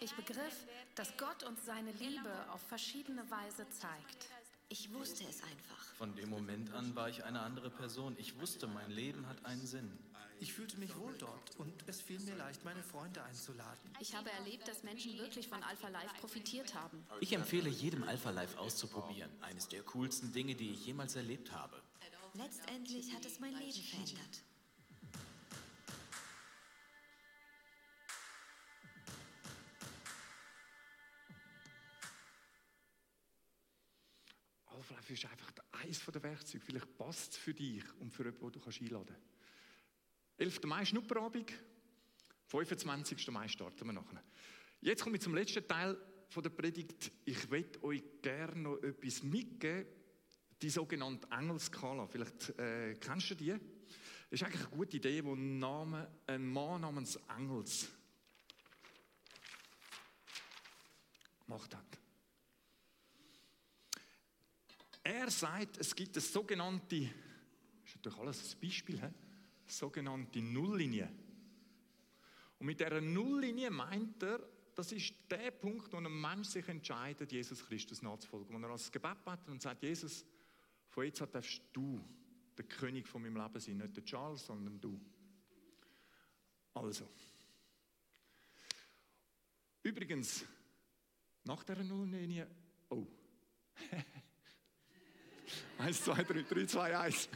Ich 0.00 0.14
begriff, 0.14 0.66
dass 0.94 1.16
Gott 1.16 1.42
uns 1.44 1.64
seine 1.64 1.92
Liebe 1.92 2.32
auf 2.50 2.60
verschiedene 2.62 3.30
Weise 3.30 3.68
zeigt. 3.70 4.28
Ich 4.72 4.90
wusste 4.90 5.24
es 5.24 5.42
einfach. 5.42 5.84
Von 5.98 6.16
dem 6.16 6.30
Moment 6.30 6.72
an 6.72 6.96
war 6.96 7.06
ich 7.10 7.22
eine 7.24 7.40
andere 7.40 7.68
Person. 7.68 8.16
Ich 8.18 8.40
wusste, 8.40 8.66
mein 8.66 8.90
Leben 8.90 9.26
hat 9.28 9.44
einen 9.44 9.66
Sinn. 9.66 9.98
Ich 10.40 10.54
fühlte 10.54 10.78
mich 10.78 10.96
wohl 10.96 11.14
dort 11.18 11.54
und 11.58 11.74
es 11.86 12.00
fiel 12.00 12.18
mir 12.20 12.36
leicht, 12.36 12.64
meine 12.64 12.82
Freunde 12.82 13.22
einzuladen. 13.22 13.90
Ich 14.00 14.14
habe 14.14 14.30
erlebt, 14.30 14.66
dass 14.66 14.82
Menschen 14.82 15.12
wirklich 15.18 15.46
von 15.46 15.62
Alpha 15.62 15.88
Life 15.88 16.14
profitiert 16.18 16.74
haben. 16.74 17.04
Ich 17.20 17.34
empfehle 17.34 17.68
jedem 17.68 18.02
Alpha 18.04 18.30
Life 18.30 18.58
auszuprobieren. 18.58 19.30
Eines 19.42 19.68
der 19.68 19.82
coolsten 19.82 20.32
Dinge, 20.32 20.54
die 20.54 20.70
ich 20.70 20.86
jemals 20.86 21.16
erlebt 21.16 21.52
habe. 21.52 21.82
Letztendlich 22.32 23.14
hat 23.14 23.26
es 23.26 23.40
mein 23.40 23.52
Leben 23.52 23.72
verändert. 23.72 24.42
Ist 35.12 35.24
einfach 35.26 35.52
eines 35.72 36.04
der 36.04 36.22
Werkzeuge. 36.22 36.64
Vielleicht 36.64 36.96
passt 36.96 37.32
es 37.32 37.38
für 37.38 37.54
dich 37.54 37.84
und 38.00 38.12
für 38.12 38.24
jemanden, 38.24 38.52
den 38.52 38.62
du 38.62 38.68
einladen 38.68 39.06
kannst. 39.06 39.32
11. 40.38 40.62
Mai 40.64 40.84
Schnupperabend, 40.84 41.52
25. 42.46 43.30
Mai 43.30 43.48
starten 43.48 43.86
wir 43.86 43.92
nachher. 43.92 44.22
Jetzt 44.80 45.02
komme 45.02 45.16
ich 45.16 45.22
zum 45.22 45.34
letzten 45.34 45.66
Teil 45.66 45.96
der 46.34 46.50
Predigt. 46.50 47.12
Ich 47.24 47.48
möchte 47.50 47.82
euch 47.84 48.02
gerne 48.22 48.60
noch 48.60 48.82
etwas 48.82 49.22
mitgeben, 49.22 49.86
die 50.60 50.70
sogenannte 50.70 51.28
Engelskala. 51.30 52.06
Vielleicht 52.06 52.50
äh, 52.58 52.94
kennst 52.94 53.30
du 53.30 53.34
die. 53.34 53.50
Das 53.50 54.40
ist 54.40 54.42
eigentlich 54.44 54.66
eine 54.66 54.76
gute 54.76 54.96
Idee, 54.96 55.22
wo 55.24 55.34
Name, 55.34 56.10
ein 56.26 56.46
Mann 56.46 56.80
namens 56.80 57.18
Engels 57.36 57.88
gemacht 61.44 61.76
hat. 61.76 62.01
Er 65.02 65.30
sagt, 65.30 65.78
es 65.78 65.94
gibt 65.94 66.16
eine 66.16 66.22
sogenannte, 66.22 67.00
das 67.00 67.90
ist 67.90 67.96
natürlich 67.96 68.18
alles 68.18 68.54
ein 68.54 68.60
Beispiel, 68.60 69.00
he? 69.00 69.08
sogenannte 69.66 70.40
Nulllinie. 70.40 71.10
Und 72.58 72.66
mit 72.66 72.78
dieser 72.78 73.00
Nulllinie 73.00 73.70
meint 73.70 74.22
er, 74.22 74.40
das 74.74 74.92
ist 74.92 75.14
der 75.30 75.50
Punkt, 75.50 75.92
wo 75.92 75.98
ein 75.98 76.20
Mensch 76.20 76.48
sich 76.48 76.66
entscheidet, 76.68 77.30
Jesus 77.32 77.64
Christus 77.66 78.00
nachzufolgen. 78.02 78.54
Wo 78.54 78.66
er 78.66 78.70
als 78.70 78.90
Gebet 78.90 79.24
betet 79.24 79.48
und 79.48 79.60
sagt, 79.60 79.82
Jesus, 79.82 80.24
von 80.88 81.04
jetzt 81.04 81.20
an 81.20 81.30
darfst 81.30 81.62
du 81.72 82.02
der 82.56 82.64
König 82.64 83.06
von 83.06 83.22
meinem 83.22 83.36
Leben 83.36 83.60
sein. 83.60 83.78
Nicht 83.78 83.96
der 83.96 84.04
Charles, 84.04 84.46
sondern 84.46 84.80
du. 84.80 85.00
Also. 86.74 87.08
Übrigens, 89.82 90.44
nach 91.44 91.64
dieser 91.64 91.84
Nulllinie, 91.84 92.48
oh. 92.90 93.06
1, 95.78 96.04
2, 96.04 96.22
3, 96.22 96.42
3, 96.42 96.66
2, 96.66 96.98
1. 96.98 97.28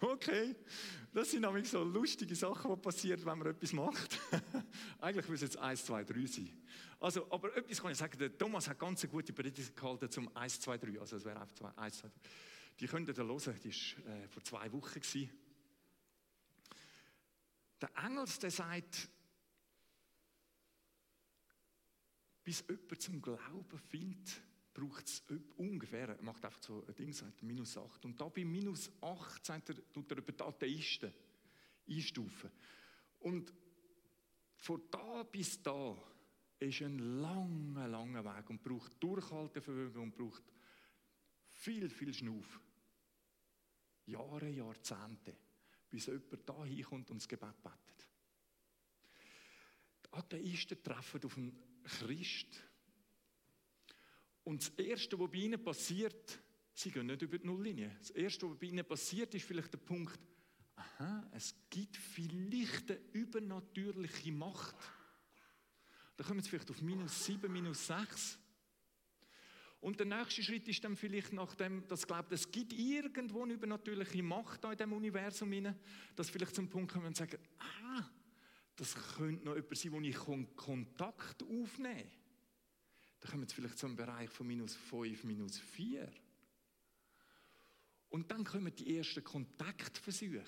okay. 0.00 0.56
Das 1.12 1.30
sind 1.30 1.42
nämlich 1.42 1.68
so 1.68 1.82
lustige 1.82 2.34
Sachen, 2.34 2.74
die 2.74 2.80
passieren, 2.80 3.24
wenn 3.24 3.38
man 3.38 3.48
etwas 3.48 3.72
macht. 3.72 4.18
Eigentlich 5.00 5.28
müssen 5.28 5.44
es 5.44 5.54
jetzt 5.54 5.58
1, 5.58 5.84
2, 5.86 6.04
3 6.04 6.26
sein. 6.26 6.62
Also, 7.00 7.30
aber 7.30 7.56
etwas 7.56 7.80
kann 7.80 7.92
ich 7.92 7.98
sagen, 7.98 8.18
der 8.18 8.36
Thomas 8.36 8.68
hat 8.68 8.78
ganz 8.78 9.06
gute 9.08 9.32
Predigt 9.32 9.76
gehalten 9.76 10.10
zum 10.10 10.34
1, 10.36 10.60
2, 10.60 10.78
3. 10.78 11.00
Also 11.00 11.16
es 11.16 11.24
wäre 11.24 11.40
einfach 11.40 11.54
2, 11.54 11.78
1, 11.78 11.98
2, 11.98 12.08
3. 12.08 12.14
Die 12.80 12.86
könnt 12.86 13.08
ihr 13.08 13.14
da 13.14 13.22
hören, 13.22 13.60
die 13.64 13.70
war 13.70 14.14
äh, 14.14 14.28
vor 14.28 14.44
zwei 14.44 14.72
Wochen. 14.72 15.00
Gewesen. 15.00 15.30
Der 17.80 17.90
Engels, 18.04 18.38
der 18.38 18.50
sagt, 18.50 19.08
bis 22.44 22.64
jemand 22.68 23.02
zum 23.02 23.20
Glauben 23.20 23.78
findet, 23.88 24.40
braucht 24.76 25.06
es 25.06 25.22
ungefähr, 25.56 26.18
macht 26.20 26.44
einfach 26.44 26.62
so 26.62 26.84
ein 26.86 26.94
Ding, 26.94 27.10
sagt 27.10 27.42
minus 27.42 27.78
8. 27.78 28.04
Und 28.04 28.20
da 28.20 28.28
bei 28.28 28.44
minus 28.44 28.92
8 29.00 29.46
sagt 29.46 29.70
er, 29.70 29.92
tut 29.92 30.10
er 30.10 30.18
über 30.18 30.32
die 30.32 30.42
Atheisten 30.44 31.14
einstufen. 31.88 32.50
Und 33.20 33.54
von 34.56 34.82
da 34.90 35.22
bis 35.22 35.62
da 35.62 35.96
ist 36.58 36.82
ein 36.82 36.98
langer, 36.98 37.88
langer 37.88 38.22
Weg 38.22 38.50
und 38.50 38.62
braucht 38.62 39.02
Durchhaltevermögen 39.02 40.02
und 40.02 40.14
braucht 40.14 40.42
viel, 41.52 41.88
viel 41.88 42.12
Schnuff. 42.12 42.60
Jahre, 44.04 44.50
Jahrzehnte, 44.50 45.36
bis 45.88 46.06
jemand 46.06 46.46
da 46.46 46.64
hinkommt 46.66 47.10
und 47.10 47.22
das 47.22 47.28
Gebet 47.28 47.62
betet. 47.62 48.06
Die 50.04 50.12
Atheisten 50.12 50.82
treffen 50.82 51.24
auf 51.24 51.36
einen 51.38 51.82
Christ. 51.82 52.62
Und 54.46 54.62
das 54.62 54.68
Erste, 54.78 55.18
was 55.18 55.28
bei 55.28 55.38
ihnen 55.38 55.62
passiert, 55.62 56.38
sie 56.72 56.92
gehen 56.92 57.06
nicht 57.06 57.20
über 57.20 57.36
die 57.36 57.44
Nulllinie. 57.44 57.96
Das 57.98 58.10
Erste, 58.10 58.48
was 58.48 58.56
bei 58.56 58.66
ihnen 58.68 58.84
passiert, 58.84 59.34
ist 59.34 59.44
vielleicht 59.44 59.72
der 59.72 59.78
Punkt, 59.78 60.20
aha, 60.76 61.28
es 61.32 61.52
gibt 61.68 61.96
vielleicht 61.96 62.92
eine 62.92 63.00
übernatürliche 63.12 64.30
Macht. 64.30 64.76
Da 66.16 66.22
kommen 66.22 66.40
sie 66.40 66.48
vielleicht 66.48 66.70
auf 66.70 66.80
minus 66.80 67.24
7, 67.24 67.52
minus 67.52 67.88
6. 67.88 68.38
Und 69.80 69.98
der 69.98 70.06
nächste 70.06 70.44
Schritt 70.44 70.68
ist 70.68 70.84
dann 70.84 70.94
vielleicht 70.94 71.32
nachdem, 71.32 71.84
dass 71.88 72.06
glaubt, 72.06 72.30
es 72.30 72.48
gibt 72.48 72.72
irgendwo 72.72 73.42
eine 73.42 73.54
übernatürliche 73.54 74.22
Macht 74.22 74.64
in 74.64 74.76
dem 74.76 74.92
Universum 74.92 75.52
inne, 75.52 75.76
dass 76.14 76.30
vielleicht 76.30 76.54
zum 76.54 76.68
Punkt 76.68 76.92
kommen 76.92 77.06
und 77.06 77.16
sagen, 77.16 77.38
ah, 77.58 78.08
das 78.76 78.94
könnte 79.16 79.44
noch 79.44 79.56
jemand 79.56 79.76
sein, 79.76 79.92
wo 79.92 80.00
ich 80.00 80.14
Kon- 80.14 80.54
Kontakt 80.54 81.42
aufnehmen 81.42 82.08
kann. 82.08 82.25
Da 83.20 83.28
kommen 83.28 83.42
wir 83.42 83.54
vielleicht 83.54 83.78
zum 83.78 83.96
Bereich 83.96 84.30
von 84.30 84.46
minus 84.46 84.74
5, 84.74 85.24
minus 85.24 85.58
4. 85.58 86.12
Und 88.08 88.30
dann 88.30 88.44
kommen 88.44 88.74
die 88.74 88.96
ersten 88.96 89.24
Kontaktversuche. 89.24 90.44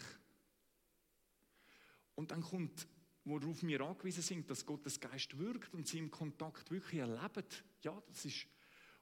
Und 2.14 2.30
dann 2.30 2.42
kommt, 2.42 2.86
worauf 3.24 3.62
wir 3.62 3.80
angewiesen 3.80 4.22
sind, 4.22 4.50
dass 4.50 4.66
Gottes 4.66 4.98
Geist 4.98 5.38
wirkt 5.38 5.74
und 5.74 5.86
sie 5.86 5.98
im 5.98 6.10
Kontakt 6.10 6.70
wirklich 6.70 7.00
erleben. 7.00 7.44
Ja, 7.82 8.02
das 8.08 8.24
ist, 8.24 8.46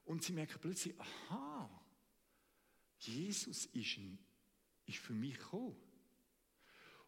und 0.04 0.22
sie 0.22 0.32
merken 0.32 0.58
plötzlich, 0.60 0.94
aha, 0.98 1.70
Jesus 2.98 3.66
ist, 3.66 3.98
ein, 3.98 4.18
ist 4.86 4.98
für 4.98 5.12
mich 5.12 5.38
gekommen. 5.38 5.76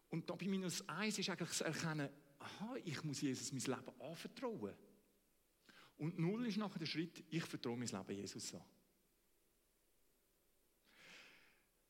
Und 0.09 0.29
da 0.29 0.35
bei 0.35 0.47
minus 0.47 0.87
1 0.87 1.19
ist 1.19 1.29
eigentlich 1.29 1.49
das 1.49 1.61
Erkennen, 1.61 2.09
aha, 2.39 2.75
ich 2.83 3.03
muss 3.03 3.21
Jesus 3.21 3.51
mein 3.51 3.61
Leben 3.77 4.01
anvertrauen. 4.01 4.73
Und 5.99 6.17
null 6.17 6.47
ist 6.47 6.57
nachher 6.57 6.79
der 6.79 6.85
Schritt, 6.85 7.23
ich 7.29 7.43
vertraue 7.43 7.77
mein 7.77 7.87
Leben 7.87 8.15
Jesus 8.15 8.53
an. 8.53 8.63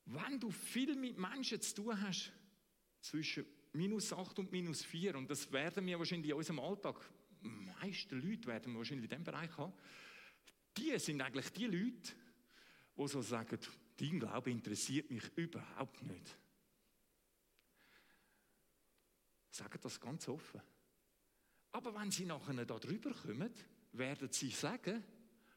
Wenn 0.05 0.39
du 0.39 0.49
viel 0.49 0.95
mit 0.95 1.17
Menschen 1.17 1.61
zu 1.61 1.75
tun 1.75 2.01
hast, 2.01 2.31
zwischen 3.01 3.45
minus 3.73 4.11
8 4.11 4.39
und 4.39 4.51
minus 4.51 4.83
4, 4.83 5.15
und 5.15 5.29
das 5.29 5.51
werden 5.51 5.85
wir 5.85 5.99
wahrscheinlich 5.99 6.31
in 6.31 6.37
unserem 6.37 6.59
Alltag 6.59 6.99
meisten 7.41 8.19
Leute 8.19 8.47
werden 8.47 8.75
wahrscheinlich 8.75 9.03
in 9.03 9.09
diesem 9.09 9.23
Bereich 9.23 9.55
haben, 9.57 9.73
die 10.75 10.97
sind 10.97 11.21
eigentlich 11.21 11.49
die 11.51 11.65
Leute, 11.65 12.13
die 12.97 13.07
so 13.07 13.21
sagen, 13.21 13.59
dein 13.97 14.19
Glaube 14.19 14.49
interessiert 14.49 15.11
mich 15.11 15.25
überhaupt 15.35 16.01
nicht. 16.01 16.35
Sagen 19.51 19.79
das 19.81 19.99
ganz 19.99 20.27
offen. 20.27 20.61
Aber 21.71 21.93
wenn 21.93 22.09
sie 22.09 22.25
nachher 22.25 22.65
da 22.65 22.79
drüber 22.79 23.13
kommen, 23.13 23.53
werden 23.91 24.31
sie 24.31 24.51
sagen, 24.51 25.03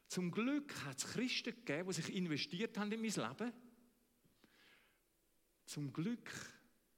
zum 0.07 0.31
Glück 0.31 0.73
hat 0.85 0.97
es 0.97 1.05
Christen 1.05 1.55
gegeben, 1.55 1.89
die 1.89 1.93
sich 1.95 2.13
investiert 2.13 2.77
haben 2.77 2.91
in 2.91 3.01
mein 3.01 3.09
Leben. 3.09 3.53
Zum 5.65 5.91
Glück 5.91 6.29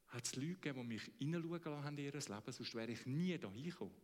hat 0.07 0.25
es 0.25 0.35
Leute 0.35 0.55
gegeben, 0.55 0.81
die 0.81 0.95
mich 0.95 1.11
hineinschauen 1.17 1.51
lassen 1.51 1.83
haben 1.83 1.97
in 1.97 2.05
ihr 2.05 2.11
Leben, 2.11 2.51
sonst 2.51 2.75
wäre 2.75 2.91
ich 2.91 3.05
nie 3.05 3.37
da 3.37 3.49
hingekommen. 3.49 3.95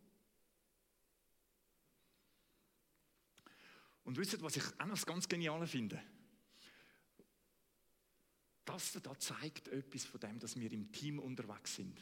Und 4.03 4.17
wisst 4.17 4.33
ihr, 4.33 4.41
was 4.41 4.55
ich 4.55 4.63
auch 4.79 4.85
noch 4.85 5.05
ganz 5.05 5.27
Geniale 5.27 5.67
finde? 5.67 6.01
Das 8.65 8.93
da 8.93 9.17
zeigt 9.19 9.67
etwas 9.67 10.05
von 10.05 10.19
dem, 10.19 10.39
dass 10.39 10.59
wir 10.59 10.71
im 10.71 10.91
Team 10.91 11.19
unterwegs 11.19 11.75
sind. 11.75 11.99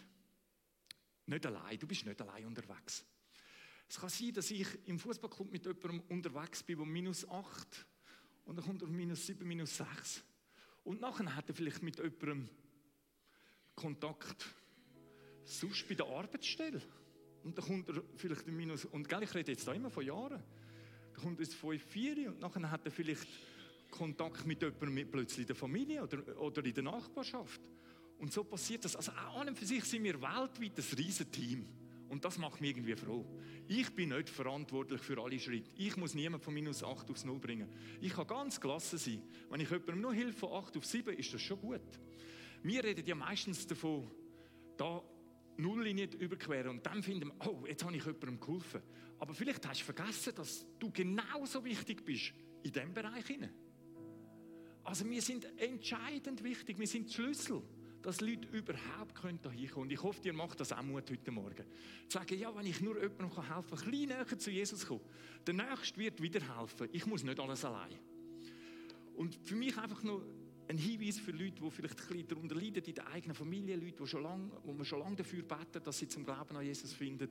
Nicht 1.26 1.46
allein, 1.46 1.80
du 1.80 1.88
bist 1.88 2.06
nicht 2.06 2.22
allein 2.22 2.46
unterwegs. 2.46 3.06
Es 3.90 4.00
kann 4.00 4.10
sein, 4.10 4.34
dass 4.34 4.52
ich 4.52 4.68
im 4.86 5.00
Fußballclub 5.00 5.52
mit 5.52 5.66
jemandem 5.66 6.02
unterwegs 6.10 6.62
bin, 6.62 6.78
der 6.78 6.86
minus 6.86 7.28
8 7.28 7.88
und 8.46 8.56
dann 8.56 8.66
kommt 8.66 8.84
er 8.84 8.88
minus 8.88 9.26
7, 9.26 9.48
minus 9.48 9.78
6. 9.78 10.24
Und 10.84 11.02
nachher 11.02 11.36
hat 11.36 11.50
er 11.50 11.56
vielleicht 11.56 11.82
mit 11.82 11.98
jemandem 11.98 12.48
Kontakt 13.76 14.46
sonst 15.44 15.88
bei 15.88 15.96
der 15.96 16.06
Arbeitsstelle. 16.06 16.82
Und 17.44 17.58
dann 17.58 17.66
kommt 17.66 17.90
er 17.90 18.04
vielleicht 18.16 18.48
ein 18.48 18.56
minus, 18.56 18.86
und 18.86 19.10
gell, 19.10 19.24
ich 19.24 19.34
rede 19.34 19.52
jetzt 19.52 19.68
da 19.68 19.74
immer 19.74 19.90
von 19.90 20.06
Jahren, 20.06 20.44
dann 21.14 21.24
kommt 21.24 21.40
ins 21.40 21.56
5, 21.56 21.82
4 21.82 22.30
und 22.30 22.40
nachher 22.40 22.70
hat 22.70 22.86
er 22.86 22.92
vielleicht 22.92 23.28
Kontakt 23.90 24.46
mit 24.46 24.62
jemandem 24.62 24.94
mit 24.94 25.12
plötzlich 25.12 25.42
in 25.42 25.48
der 25.48 25.56
Familie 25.56 26.04
oder, 26.04 26.40
oder 26.40 26.64
in 26.64 26.74
der 26.74 26.84
Nachbarschaft. 26.84 27.62
Und 28.20 28.32
so 28.32 28.44
passiert 28.44 28.86
das. 28.86 28.96
Also 28.96 29.12
an 29.14 29.50
und 29.50 29.58
für 29.58 29.66
sich 29.66 29.84
sind 29.84 30.04
wir 30.04 30.22
weltweit 30.22 30.78
ein 30.78 30.98
riesen 30.98 31.32
Team. 31.32 31.66
Und 32.10 32.26
das 32.26 32.38
macht 32.38 32.60
mich 32.60 32.72
irgendwie 32.72 32.96
froh. 32.96 33.26
Ich 33.68 33.94
bin 33.94 34.10
nicht 34.10 34.30
verantwortlich 34.30 35.00
für 35.02 35.22
alle 35.22 35.40
Schritte. 35.40 35.70
Ich 35.78 35.96
muss 35.96 36.16
niemanden 36.16 36.44
von 36.44 36.54
minus 36.54 36.84
8 36.84 37.10
aufs 37.12 37.24
Null 37.24 37.40
bringen. 37.40 37.70
Ich 38.02 38.14
kann 38.14 38.28
ganz 38.28 38.60
gelassen 38.60 38.98
sein. 38.98 39.22
Wenn 39.50 39.62
ich 39.62 39.70
jemandem 39.70 40.02
nur 40.02 40.14
hilfe 40.14 40.40
von 40.40 40.54
8 40.54 40.78
auf 40.78 40.86
7, 40.86 41.16
ist 41.16 41.34
das 41.34 41.42
schon 41.42 41.60
gut. 41.62 41.82
Wir 42.64 42.84
reden 42.84 43.06
ja 43.06 43.16
meistens 43.16 43.66
davon, 43.68 44.10
da 44.76 45.02
Nulllinie 45.58 46.10
überqueren 46.18 46.70
und 46.70 46.86
dann 46.86 47.04
finden 47.04 47.30
wir, 47.30 47.48
oh, 47.48 47.66
jetzt 47.68 47.84
habe 47.84 47.96
ich 47.96 48.04
jemandem 48.04 48.40
geholfen. 48.40 48.82
Aber 49.20 49.34
vielleicht 49.34 49.68
hast 49.68 49.82
du 49.82 49.86
vergessen, 49.86 50.34
dass 50.36 50.66
du 50.80 50.92
genauso 50.92 51.64
wichtig 51.64 52.04
bist 52.04 52.34
in 52.64 52.72
diesem 52.72 52.94
Bereich. 52.94 53.26
Also 54.84 55.08
wir 55.10 55.22
sind 55.22 55.46
entscheidend 55.60 56.44
wichtig, 56.44 56.80
wir 56.80 56.88
sind 56.88 57.12
Schlüssel 57.12 57.62
dass 58.02 58.22
Leute 58.22 58.48
überhaupt 58.56 59.16
können 59.16 59.40
da 59.42 59.52
hinkommen 59.52 59.88
Und 59.88 59.92
ich 59.92 60.02
hoffe, 60.02 60.22
ihr 60.24 60.34
macht 60.34 60.60
das 60.60 60.72
auch 60.72 60.82
Mut 60.82 61.10
heute 61.10 61.32
Morgen. 61.32 61.66
Zu 62.08 62.18
sagen, 62.18 62.38
ja, 62.38 62.56
wenn 62.56 62.66
ich 62.66 62.82
nur 62.82 62.96
jemandem 63.02 63.30
helfen 63.30 63.78
kann, 63.78 63.80
ein 63.80 63.90
bisschen 63.90 64.08
näher 64.08 64.40
zu 64.40 64.52
Jesus 64.52 64.86
kommen, 64.86 65.02
der 65.46 65.54
Nächste 65.54 65.98
wird 65.98 66.22
wieder 66.22 66.40
helfen. 66.58 66.90
Ich 66.92 67.06
muss 67.06 67.24
nicht 67.24 67.40
alles 67.40 67.66
allein. 67.66 68.00
Und 69.16 69.36
für 69.44 69.56
mich 69.56 69.78
einfach 69.78 70.02
nur 70.04 70.26
ein 70.70 70.78
Hinweis 70.78 71.18
für 71.20 71.32
Leute, 71.32 71.62
die 71.62 71.72
vielleicht 71.72 72.00
ein 72.00 72.08
bisschen 72.08 72.28
darunter 72.28 72.56
leiden 72.56 72.84
in 72.84 72.94
der 72.94 73.08
eigenen 73.08 73.36
Familie, 73.36 73.76
Leute, 73.76 74.04
die, 74.04 74.08
schon 74.08 74.24
lang, 74.24 74.52
wo 74.64 74.72
man 74.72 74.86
schon 74.86 75.00
lange 75.00 75.16
dafür 75.18 75.42
beten, 75.42 75.84
dass 75.84 75.98
sie 75.98 76.08
zum 76.08 76.24
Glauben 76.24 76.56
an 76.56 76.64
Jesus 76.64 76.94
finden. 76.94 77.30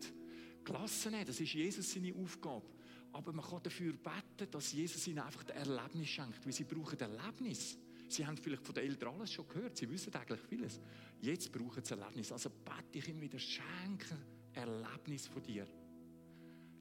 Gelassen 0.64 1.12
nehmen, 1.12 1.24
das 1.24 1.40
ist 1.40 1.54
Jesus 1.54 1.92
seine 1.92 2.14
Aufgabe. 2.14 2.66
Aber 3.12 3.32
man 3.32 3.44
kann 3.44 3.62
dafür 3.62 3.92
beten, 3.92 4.50
dass 4.50 4.72
Jesus 4.72 5.06
ihnen 5.06 5.20
einfach 5.20 5.44
ein 5.48 5.56
Erlebnis 5.56 6.08
schenkt, 6.08 6.44
weil 6.44 6.52
sie 6.52 6.64
brauchen 6.64 6.98
Erlebnis. 6.98 7.78
Sie 8.08 8.26
haben 8.26 8.36
vielleicht 8.36 8.64
von 8.64 8.74
den 8.74 8.84
Eltern 8.84 9.14
alles 9.14 9.32
schon 9.32 9.46
gehört, 9.48 9.76
sie 9.76 9.88
wissen 9.90 10.14
eigentlich 10.14 10.40
vieles. 10.40 10.80
Jetzt 11.20 11.52
brauchen 11.52 11.84
sie 11.84 11.94
Erlebnis. 11.94 12.32
Also 12.32 12.50
bete 12.50 12.98
ich 12.98 13.08
ihnen 13.08 13.20
wieder, 13.20 13.38
schenke 13.38 14.16
Erlebnis 14.54 15.26
von 15.26 15.42
dir. 15.42 15.66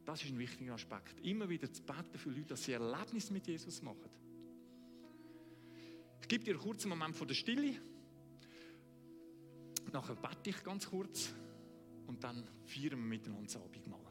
Das 0.06 0.24
ist 0.24 0.30
ein 0.30 0.40
wichtiger 0.40 0.74
Aspekt. 0.74 1.20
Immer 1.26 1.50
wieder 1.50 1.72
zu 1.72 1.84
beten 1.84 2.18
für 2.18 2.30
Leute, 2.30 2.46
dass 2.46 2.64
sie 2.64 2.72
Erlebnis 2.72 3.30
mit 3.30 3.46
Jesus 3.46 3.82
machen. 3.82 4.10
Ich 6.22 6.28
gebe 6.28 6.46
dir 6.46 6.56
einen 6.56 6.64
kurzen 6.64 6.90
Moment 6.90 7.16
von 7.16 7.28
der 7.28 7.36
Stille. 7.36 7.76
Nachher 9.92 10.16
bete 10.16 10.50
ich 10.50 10.64
ganz 10.64 10.90
kurz 10.90 11.34
und 12.08 12.24
dann 12.24 12.48
feiern 12.66 12.92
wir 12.92 12.98
miteinander 12.98 13.44
das 13.44 13.58
Abendmahl. 13.58 14.07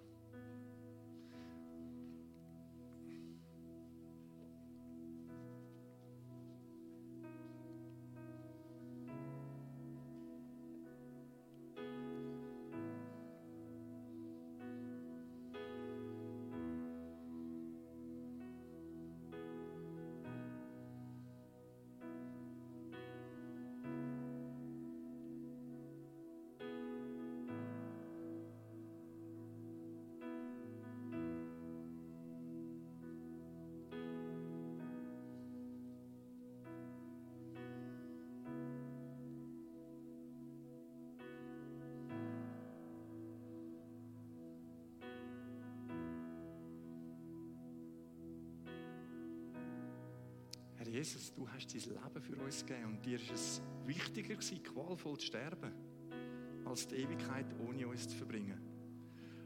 Jesus, 50.96 51.30
du 51.34 51.46
hast 51.46 51.74
dein 51.74 51.82
Leben 51.82 52.22
für 52.22 52.36
uns 52.36 52.64
gegeben 52.64 52.86
und 52.86 53.04
dir 53.04 53.20
ist 53.20 53.30
es 53.30 53.62
wichtiger 53.84 54.34
gewesen, 54.34 54.62
qualvoll 54.62 55.18
zu 55.18 55.26
sterben, 55.26 55.70
als 56.64 56.88
die 56.88 56.94
Ewigkeit 56.94 57.44
ohne 57.58 57.86
uns 57.86 58.08
zu 58.08 58.16
verbringen. 58.16 58.58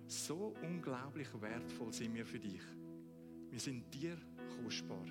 So 0.06 0.54
unglaublich 0.62 1.26
wertvoll 1.40 1.92
sind 1.92 2.14
wir 2.14 2.24
für 2.24 2.38
dich. 2.38 2.62
Wir 3.50 3.58
sind 3.58 3.92
dir 3.92 4.16
kostbar. 4.62 5.04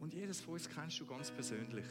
Und 0.00 0.12
jedes 0.12 0.40
von 0.40 0.54
uns 0.54 0.68
kennst 0.68 0.98
du 0.98 1.06
ganz 1.06 1.30
persönlich. 1.30 1.86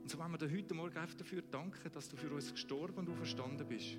Und 0.00 0.08
so 0.08 0.16
wollen 0.16 0.32
wir 0.32 0.38
dir 0.38 0.50
heute 0.50 0.72
Morgen 0.72 0.96
einfach 0.96 1.16
dafür 1.16 1.42
danken, 1.42 1.92
dass 1.92 2.08
du 2.08 2.16
für 2.16 2.32
uns 2.32 2.52
gestorben 2.52 3.00
und 3.00 3.10
auferstanden 3.10 3.68
bist. 3.68 3.98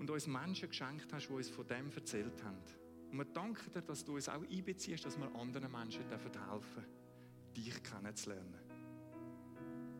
Und 0.00 0.10
uns 0.10 0.26
Menschen 0.26 0.68
geschenkt 0.68 1.12
hast, 1.12 1.28
die 1.28 1.32
uns 1.32 1.48
von 1.48 1.64
dem 1.64 1.92
erzählt 1.94 2.42
haben. 2.42 2.58
Und 3.16 3.28
wir 3.28 3.32
danken 3.32 3.72
dir, 3.72 3.80
dass 3.80 4.04
du 4.04 4.16
uns 4.16 4.28
auch 4.28 4.42
einbeziehst, 4.42 5.06
dass 5.06 5.18
wir 5.18 5.34
anderen 5.34 5.72
Menschen 5.72 6.06
helfen 6.06 6.32
dürfen, 6.32 6.84
dich 7.56 7.82
kennenzulernen. 7.82 8.60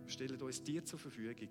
Wir 0.05 0.13
stellen 0.13 0.39
uns 0.39 0.63
dir 0.63 0.85
zur 0.85 0.99
Verfügung. 0.99 1.49